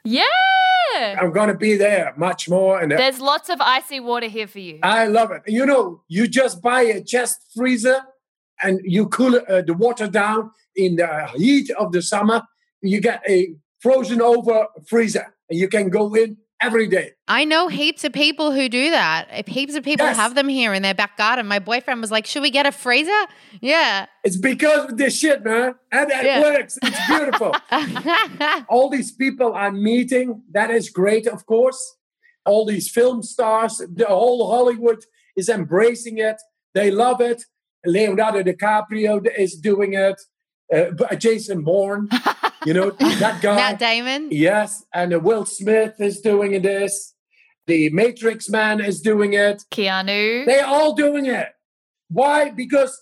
[0.04, 0.24] Yeah.
[0.96, 2.80] I'm going to be there much more.
[2.80, 4.80] And uh, There's lots of icy water here for you.
[4.82, 5.42] I love it.
[5.46, 8.02] You know, you just buy a chest freezer
[8.62, 12.42] and you cool uh, the water down in the heat of the summer.
[12.82, 17.12] You get a frozen over freezer and you can go in every day.
[17.28, 19.48] I know heaps of people who do that.
[19.48, 20.16] Heaps of people Yes.
[20.16, 21.46] have them here in their back garden.
[21.46, 23.26] My boyfriend was like, Should we get a freezer?
[23.60, 24.06] Yeah.
[24.24, 25.74] It's because of this shit, man.
[25.92, 26.40] And it Yeah.
[26.40, 26.78] works.
[26.82, 27.54] It's beautiful.
[28.68, 31.80] all these people I'm meeting, that is great, of course.
[32.44, 35.04] All these film stars, the whole Hollywood
[35.36, 36.36] is embracing it.
[36.74, 37.44] They love it.
[37.88, 40.20] Leonardo DiCaprio is doing it.
[40.72, 42.08] Uh, Jason Bourne,
[42.66, 43.56] you know, that guy.
[43.56, 44.28] Matt Damon.
[44.30, 47.14] Yes, and uh, Will Smith is doing this.
[47.66, 49.64] The Matrix Man is doing it.
[49.70, 50.44] Keanu.
[50.44, 51.48] They're all doing it.
[52.10, 52.50] Why?
[52.50, 53.00] Because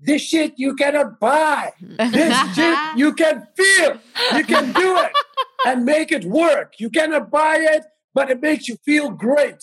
[0.00, 1.72] this shit you cannot buy.
[1.80, 3.98] This shit you can feel.
[4.34, 5.12] You can do it
[5.66, 6.74] and make it work.
[6.78, 9.62] You cannot buy it, but it makes you feel great.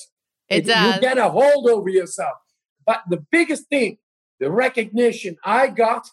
[0.50, 0.96] It does.
[0.96, 2.38] You get a hold over yourself.
[2.86, 3.98] But the biggest thing,
[4.40, 6.10] the recognition I got,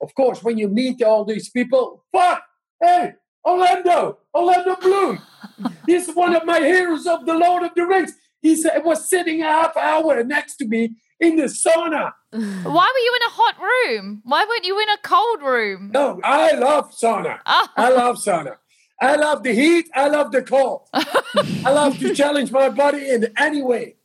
[0.00, 2.42] of course, when you meet all these people, fuck,
[2.80, 3.14] hey,
[3.44, 5.22] Orlando, Orlando Bloom.
[5.86, 8.12] He's one of my heroes of the Lord of the Rings.
[8.40, 12.12] He said, was sitting a half hour next to me in the sauna.
[12.30, 14.22] Why were you in a hot room?
[14.24, 15.90] Why weren't you in a cold room?
[15.92, 17.38] No, I love sauna.
[17.46, 17.68] Oh.
[17.76, 18.56] I love sauna.
[19.00, 19.88] I love the heat.
[19.94, 20.88] I love the cold.
[20.92, 23.96] I love to challenge my body in any way.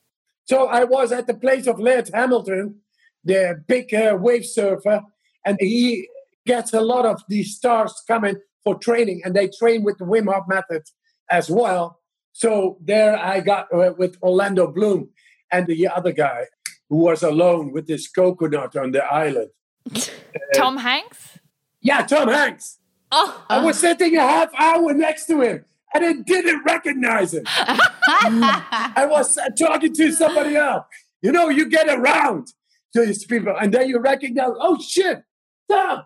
[0.45, 2.81] So I was at the place of Laird Hamilton,
[3.23, 5.01] the big uh, wave surfer,
[5.45, 6.07] and he
[6.45, 10.31] gets a lot of these stars coming for training, and they train with the Wim
[10.31, 10.83] Hof method
[11.29, 11.99] as well.
[12.33, 15.09] So there I got uh, with Orlando Bloom
[15.51, 16.45] and the other guy
[16.89, 19.49] who was alone with this coconut on the island.
[20.55, 21.39] Tom Hanks?
[21.81, 22.79] Yeah, Tom Hanks.
[23.11, 27.43] Oh, I was sitting a half hour next to him and I didn't recognize him.
[27.47, 30.85] I was uh, talking to somebody else.
[31.21, 32.47] You know, you get around
[32.93, 35.23] to these people and then you recognize, oh shit,
[35.69, 36.03] Tom,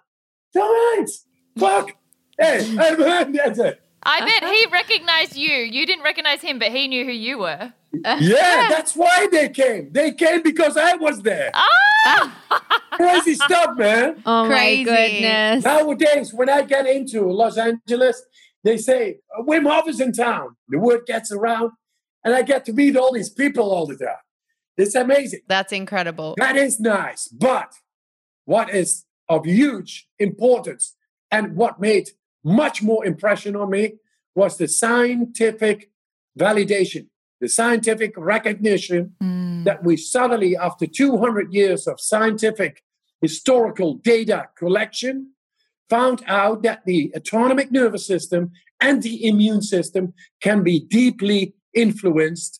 [0.53, 1.25] Tom Hanks,
[1.57, 1.91] fuck.
[2.39, 3.81] Hey, I'm, that's it.
[4.03, 5.49] I bet he recognized you.
[5.49, 7.73] You didn't recognize him, but he knew who you were.
[8.03, 9.89] Yeah, that's why they came.
[9.93, 11.49] They came because I was there.
[11.53, 12.77] Ah!
[12.91, 14.21] Crazy stuff, man.
[14.25, 14.83] oh Crazy.
[14.83, 15.63] my goodness.
[15.63, 18.21] Nowadays, when I get into Los Angeles,
[18.65, 20.57] they say Wim Hof is in town.
[20.67, 21.71] The word gets around,
[22.25, 24.17] and I get to meet all these people all the time.
[24.77, 25.41] It's amazing.
[25.47, 26.35] That's incredible.
[26.37, 27.27] That is nice.
[27.27, 27.73] But
[28.45, 30.95] what is of huge importance
[31.31, 32.09] and what made
[32.43, 33.93] much more impression on me
[34.35, 35.89] was the scientific
[36.37, 37.07] validation,
[37.41, 39.63] the scientific recognition hmm.
[39.63, 42.83] that we suddenly, after 200 years of scientific
[43.21, 45.31] historical data collection,
[45.89, 48.51] found out that the autonomic nervous system
[48.81, 52.59] and the immune system can be deeply influenced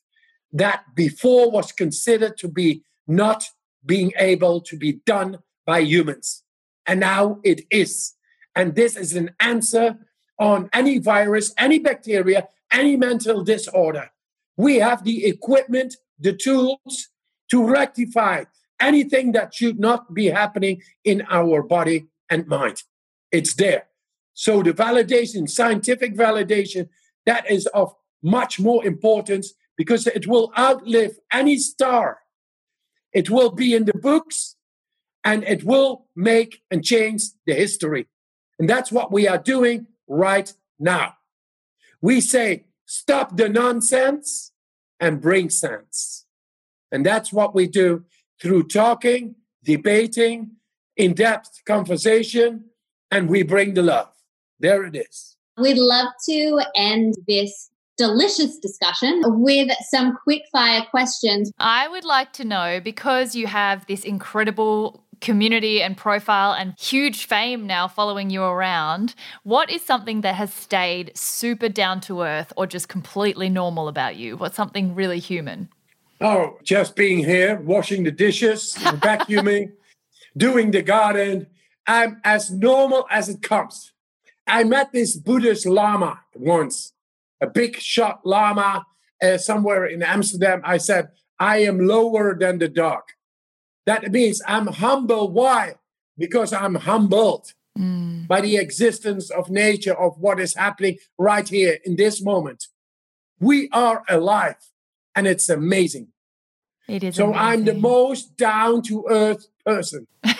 [0.55, 3.43] that before was considered to be not
[3.85, 6.43] being able to be done by humans.
[6.87, 8.13] And now it is.
[8.55, 9.97] And this is an answer
[10.39, 14.11] on any virus, any bacteria, any mental disorder.
[14.55, 17.09] We have the equipment, the tools
[17.51, 18.45] to rectify
[18.79, 22.83] anything that should not be happening in our body and mind.
[23.29, 23.87] It's there.
[24.33, 26.87] So the validation, scientific validation,
[27.25, 27.93] that is of
[28.23, 32.19] much more importance because it will outlive any star.
[33.13, 34.55] It will be in the books
[35.23, 38.07] and it will make and change the history.
[38.59, 41.15] And that's what we are doing right now.
[42.01, 44.51] We say, stop the nonsense
[44.99, 46.25] and bring sense.
[46.91, 48.05] And that's what we do
[48.41, 50.51] through talking, debating,
[50.95, 52.65] in depth conversation,
[53.11, 54.11] and we bring the love.
[54.59, 55.37] There it is.
[55.57, 61.51] We'd love to end this delicious discussion with some quick fire questions.
[61.59, 67.25] I would like to know because you have this incredible community and profile and huge
[67.25, 72.51] fame now following you around, what is something that has stayed super down to earth
[72.55, 74.37] or just completely normal about you?
[74.37, 75.69] What's something really human?
[76.21, 79.71] Oh, just being here, washing the dishes, vacuuming,
[80.37, 81.47] doing the garden.
[81.87, 83.91] I'm as normal as it comes.
[84.47, 86.93] I met this Buddhist Lama once,
[87.41, 88.85] a big shot Lama
[89.21, 90.61] uh, somewhere in Amsterdam.
[90.63, 91.09] I said,
[91.39, 93.01] I am lower than the dog.
[93.85, 95.31] That means I'm humble.
[95.31, 95.75] Why?
[96.17, 101.97] Because I'm humbled by the existence of nature, of what is happening right here in
[101.97, 102.67] this moment.
[103.39, 104.55] We are alive,
[105.13, 106.07] and it's amazing.
[106.87, 107.15] It is.
[107.15, 110.07] So I'm the most down to earth person.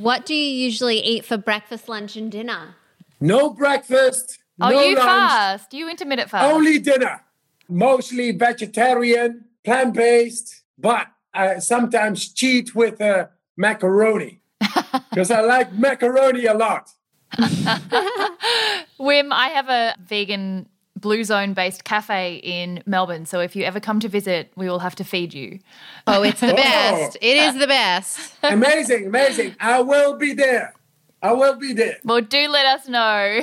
[0.00, 2.74] What do you usually eat for breakfast, lunch, and dinner?
[3.20, 5.72] No breakfast, Oh, no you lunch, fast.
[5.74, 6.52] You intermittent fast.
[6.52, 7.22] only dinner.
[7.68, 14.40] Mostly vegetarian, plant based, but I sometimes cheat with uh, macaroni
[15.10, 16.90] because I like macaroni a lot.
[18.98, 23.24] Wim, I have a vegan blue zone based cafe in Melbourne.
[23.24, 25.60] So if you ever come to visit, we will have to feed you.
[26.06, 26.56] Oh, it's the Oh.
[26.56, 27.16] best.
[27.20, 28.34] It is the best.
[28.42, 29.54] Amazing, amazing.
[29.60, 30.74] I will be there.
[31.22, 31.98] I will be there.
[32.04, 33.42] Well, do let us know.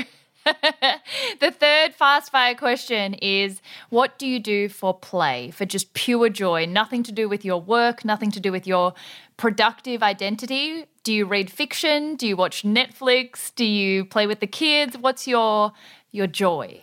[1.40, 6.30] The third fast fire question is what do you do for play, for just pure
[6.30, 6.66] joy?
[6.66, 8.94] Nothing to do with your work, nothing to do with your
[9.36, 10.86] productive identity.
[11.04, 12.16] Do you read fiction?
[12.16, 13.54] Do you watch Netflix?
[13.54, 14.98] Do you play with the kids?
[14.98, 15.74] What's your
[16.12, 16.82] your joy?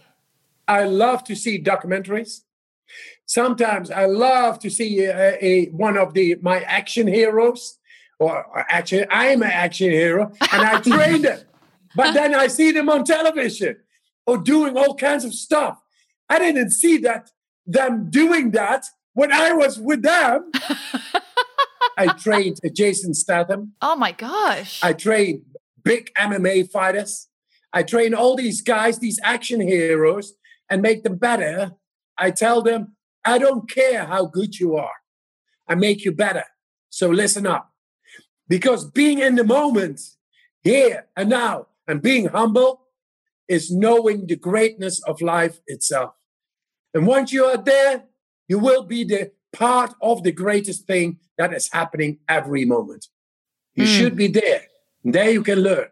[0.69, 2.43] I love to see documentaries.
[3.27, 7.79] Sometimes I love to see a, a one of the my action heroes,
[8.19, 9.07] or uh, action.
[9.11, 11.41] I'm an action hero, and I train them.
[11.95, 13.77] But then I see them on television
[14.27, 15.81] or doing all kinds of stuff.
[16.29, 17.31] I didn't see that
[17.67, 20.51] them doing that when I was with them,
[21.97, 23.73] I trained Jason Statham.
[23.81, 24.81] Oh my gosh.
[24.83, 25.43] I trained
[25.83, 27.29] big MMA fighters.
[27.73, 30.35] I train all these guys, these action heroes,
[30.69, 31.73] and make them better.
[32.19, 34.95] I tell them, I don't care how good you are.
[35.69, 36.45] I make you better.
[36.91, 37.71] So listen up.
[38.49, 40.01] Because being in the moment,
[40.63, 42.83] here and now, and being humble
[43.49, 46.15] is knowing the greatness of life itself.
[46.95, 48.05] And once you are there,
[48.49, 53.09] you will be the part of the greatest thing that is happening every moment.
[53.75, 53.99] You Mm.
[53.99, 54.69] should be there.
[55.03, 55.89] And there you can learn.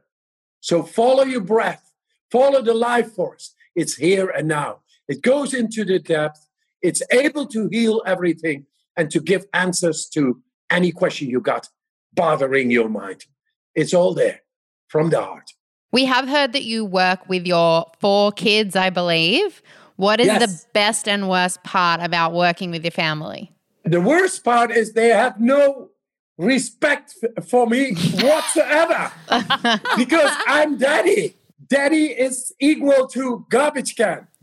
[0.61, 1.93] So follow your breath,
[2.30, 3.55] follow the life force.
[3.74, 4.82] It's here and now.
[5.09, 6.47] It goes into the depth.
[6.80, 8.66] It's able to heal everything
[8.97, 11.68] and to give answers to any question you got
[12.14, 13.26] bothering your mind.
[13.74, 14.43] It's all there
[14.88, 15.51] from the heart.
[15.93, 19.62] We have heard that you work with your four kids, I believe.
[19.97, 23.53] What is the best and worst part about working with your family?
[23.84, 25.90] The worst part is they have no
[26.38, 27.14] respect
[27.47, 29.12] for me whatsoever
[29.97, 31.36] because I'm daddy.
[31.68, 34.26] Daddy is equal to garbage can.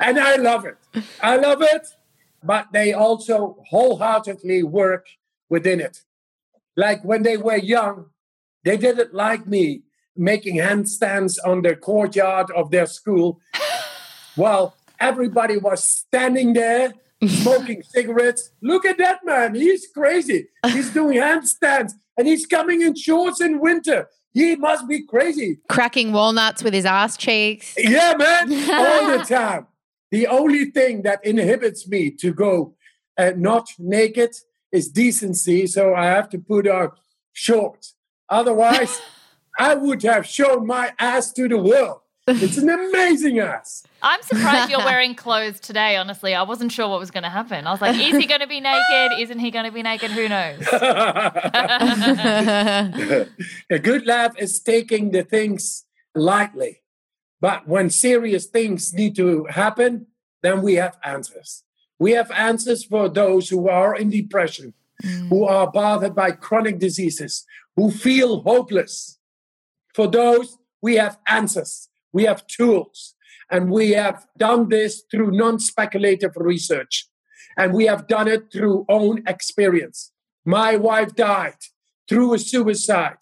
[0.00, 0.76] and I love it.
[1.22, 1.86] I love it.
[2.42, 5.06] But they also wholeheartedly work
[5.48, 6.02] within it.
[6.76, 8.06] Like when they were young,
[8.64, 9.82] they didn't like me
[10.16, 13.40] making handstands on the courtyard of their school.
[14.34, 16.94] Well, everybody was standing there
[17.26, 18.50] smoking cigarettes.
[18.60, 19.54] Look at that man.
[19.54, 20.48] He's crazy.
[20.66, 24.08] He's doing handstands and he's coming in shorts in winter.
[24.32, 25.58] He must be crazy.
[25.68, 27.74] Cracking walnuts with his ass cheeks.
[27.76, 29.66] Yeah, man, all the time.
[30.10, 32.74] The only thing that inhibits me to go
[33.18, 34.34] uh, not naked
[34.70, 35.66] is decency.
[35.66, 36.92] So I have to put on
[37.32, 37.94] shorts.
[38.32, 39.00] Otherwise,
[39.58, 42.00] I would have shown my ass to the world.
[42.26, 43.84] It's an amazing ass.
[44.00, 46.34] I'm surprised you're wearing clothes today, honestly.
[46.34, 47.66] I wasn't sure what was going to happen.
[47.66, 49.18] I was like, is he going to be naked?
[49.18, 50.12] Isn't he going to be naked?
[50.12, 50.66] Who knows?
[53.70, 56.82] a good laugh is taking the things lightly.
[57.40, 60.06] But when serious things need to happen,
[60.42, 61.64] then we have answers.
[61.98, 65.50] We have answers for those who are in depression, who mm.
[65.50, 67.44] are bothered by chronic diseases,
[67.76, 69.18] who feel hopeless.
[69.94, 73.14] For those, we have answers, we have tools,
[73.50, 77.06] and we have done this through non speculative research.
[77.56, 80.10] And we have done it through own experience.
[80.44, 81.58] My wife died
[82.08, 83.18] through a suicide.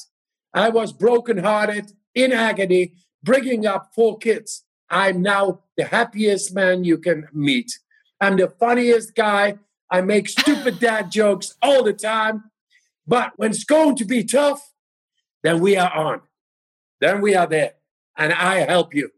[0.55, 4.65] I was brokenhearted, in agony, bringing up four kids.
[4.89, 7.79] I'm now the happiest man you can meet.
[8.21, 9.59] I'm the funniest guy.
[9.91, 12.50] I make stupid dad jokes all the time.
[13.11, 14.73] But when it's going to be tough,
[15.43, 16.21] then we are on.
[17.01, 17.73] Then we are there.
[18.17, 19.11] And I help you.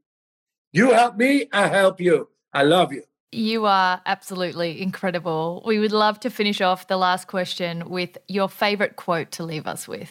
[0.72, 2.30] You help me, I help you.
[2.54, 3.02] I love you.
[3.32, 5.62] You are absolutely incredible.
[5.66, 9.66] We would love to finish off the last question with your favorite quote to leave
[9.66, 10.10] us with.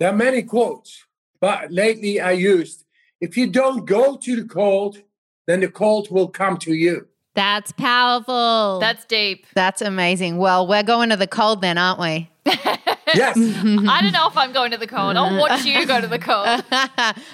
[0.00, 1.04] There are many quotes,
[1.40, 2.84] but lately I used
[3.20, 4.98] if you don't go to the cold,
[5.46, 7.06] then the cold will come to you.
[7.34, 8.80] That's powerful.
[8.80, 9.46] That's deep.
[9.54, 10.38] That's amazing.
[10.38, 12.30] Well, we're going to the cold then, aren't we?
[13.24, 13.36] Yes.
[13.36, 15.16] I don't know if I'm going to the cold.
[15.16, 16.64] I'll watch you go to the cold.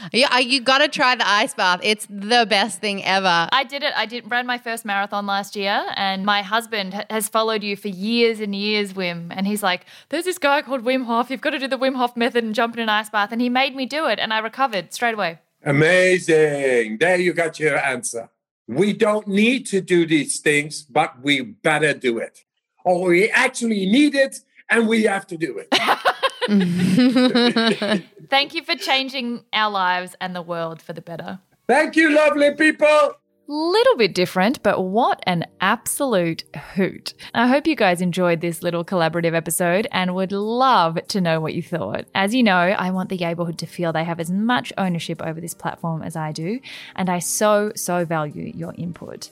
[0.12, 1.80] yeah, you got to try the ice bath.
[1.82, 3.48] It's the best thing ever.
[3.50, 3.92] I did it.
[3.96, 7.88] I did ran my first marathon last year, and my husband has followed you for
[7.88, 9.28] years and years, Wim.
[9.30, 11.30] And he's like, "There's this guy called Wim Hof.
[11.30, 13.40] You've got to do the Wim Hof method and jump in an ice bath." And
[13.40, 15.38] he made me do it, and I recovered straight away.
[15.64, 16.98] Amazing.
[16.98, 18.30] There you got your answer.
[18.66, 22.44] We don't need to do these things, but we better do it.
[22.84, 24.40] Or we actually need it
[24.70, 25.68] and we have to do it.
[28.30, 31.40] Thank you for changing our lives and the world for the better.
[31.68, 33.14] Thank you, lovely people.
[33.52, 36.44] Little bit different, but what an absolute
[36.74, 37.14] hoot.
[37.34, 41.54] I hope you guys enjoyed this little collaborative episode and would love to know what
[41.54, 42.04] you thought.
[42.14, 45.40] As you know, I want the Gayborhood to feel they have as much ownership over
[45.40, 46.60] this platform as I do,
[46.94, 49.30] and I so, so value your input.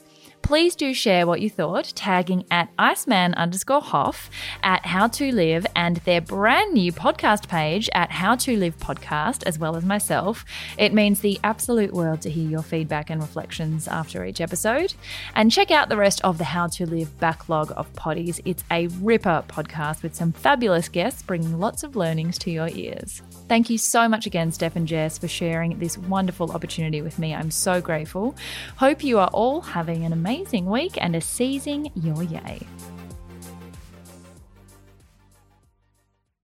[0.49, 4.31] Please do share what you thought, tagging at Iceman underscore Hof
[4.63, 9.43] at How to Live and their brand new podcast page at How to Live Podcast,
[9.43, 10.43] as well as myself.
[10.75, 14.95] It means the absolute world to hear your feedback and reflections after each episode.
[15.35, 18.41] And check out the rest of the How to Live backlog of potties.
[18.43, 23.21] It's a ripper podcast with some fabulous guests bringing lots of learnings to your ears.
[23.49, 27.33] Thank you so much again, Steph and Jess, for sharing this wonderful opportunity with me.
[27.33, 28.35] I'm so grateful.
[28.75, 32.59] Hope you are all having an amazing week and are seizing your yay.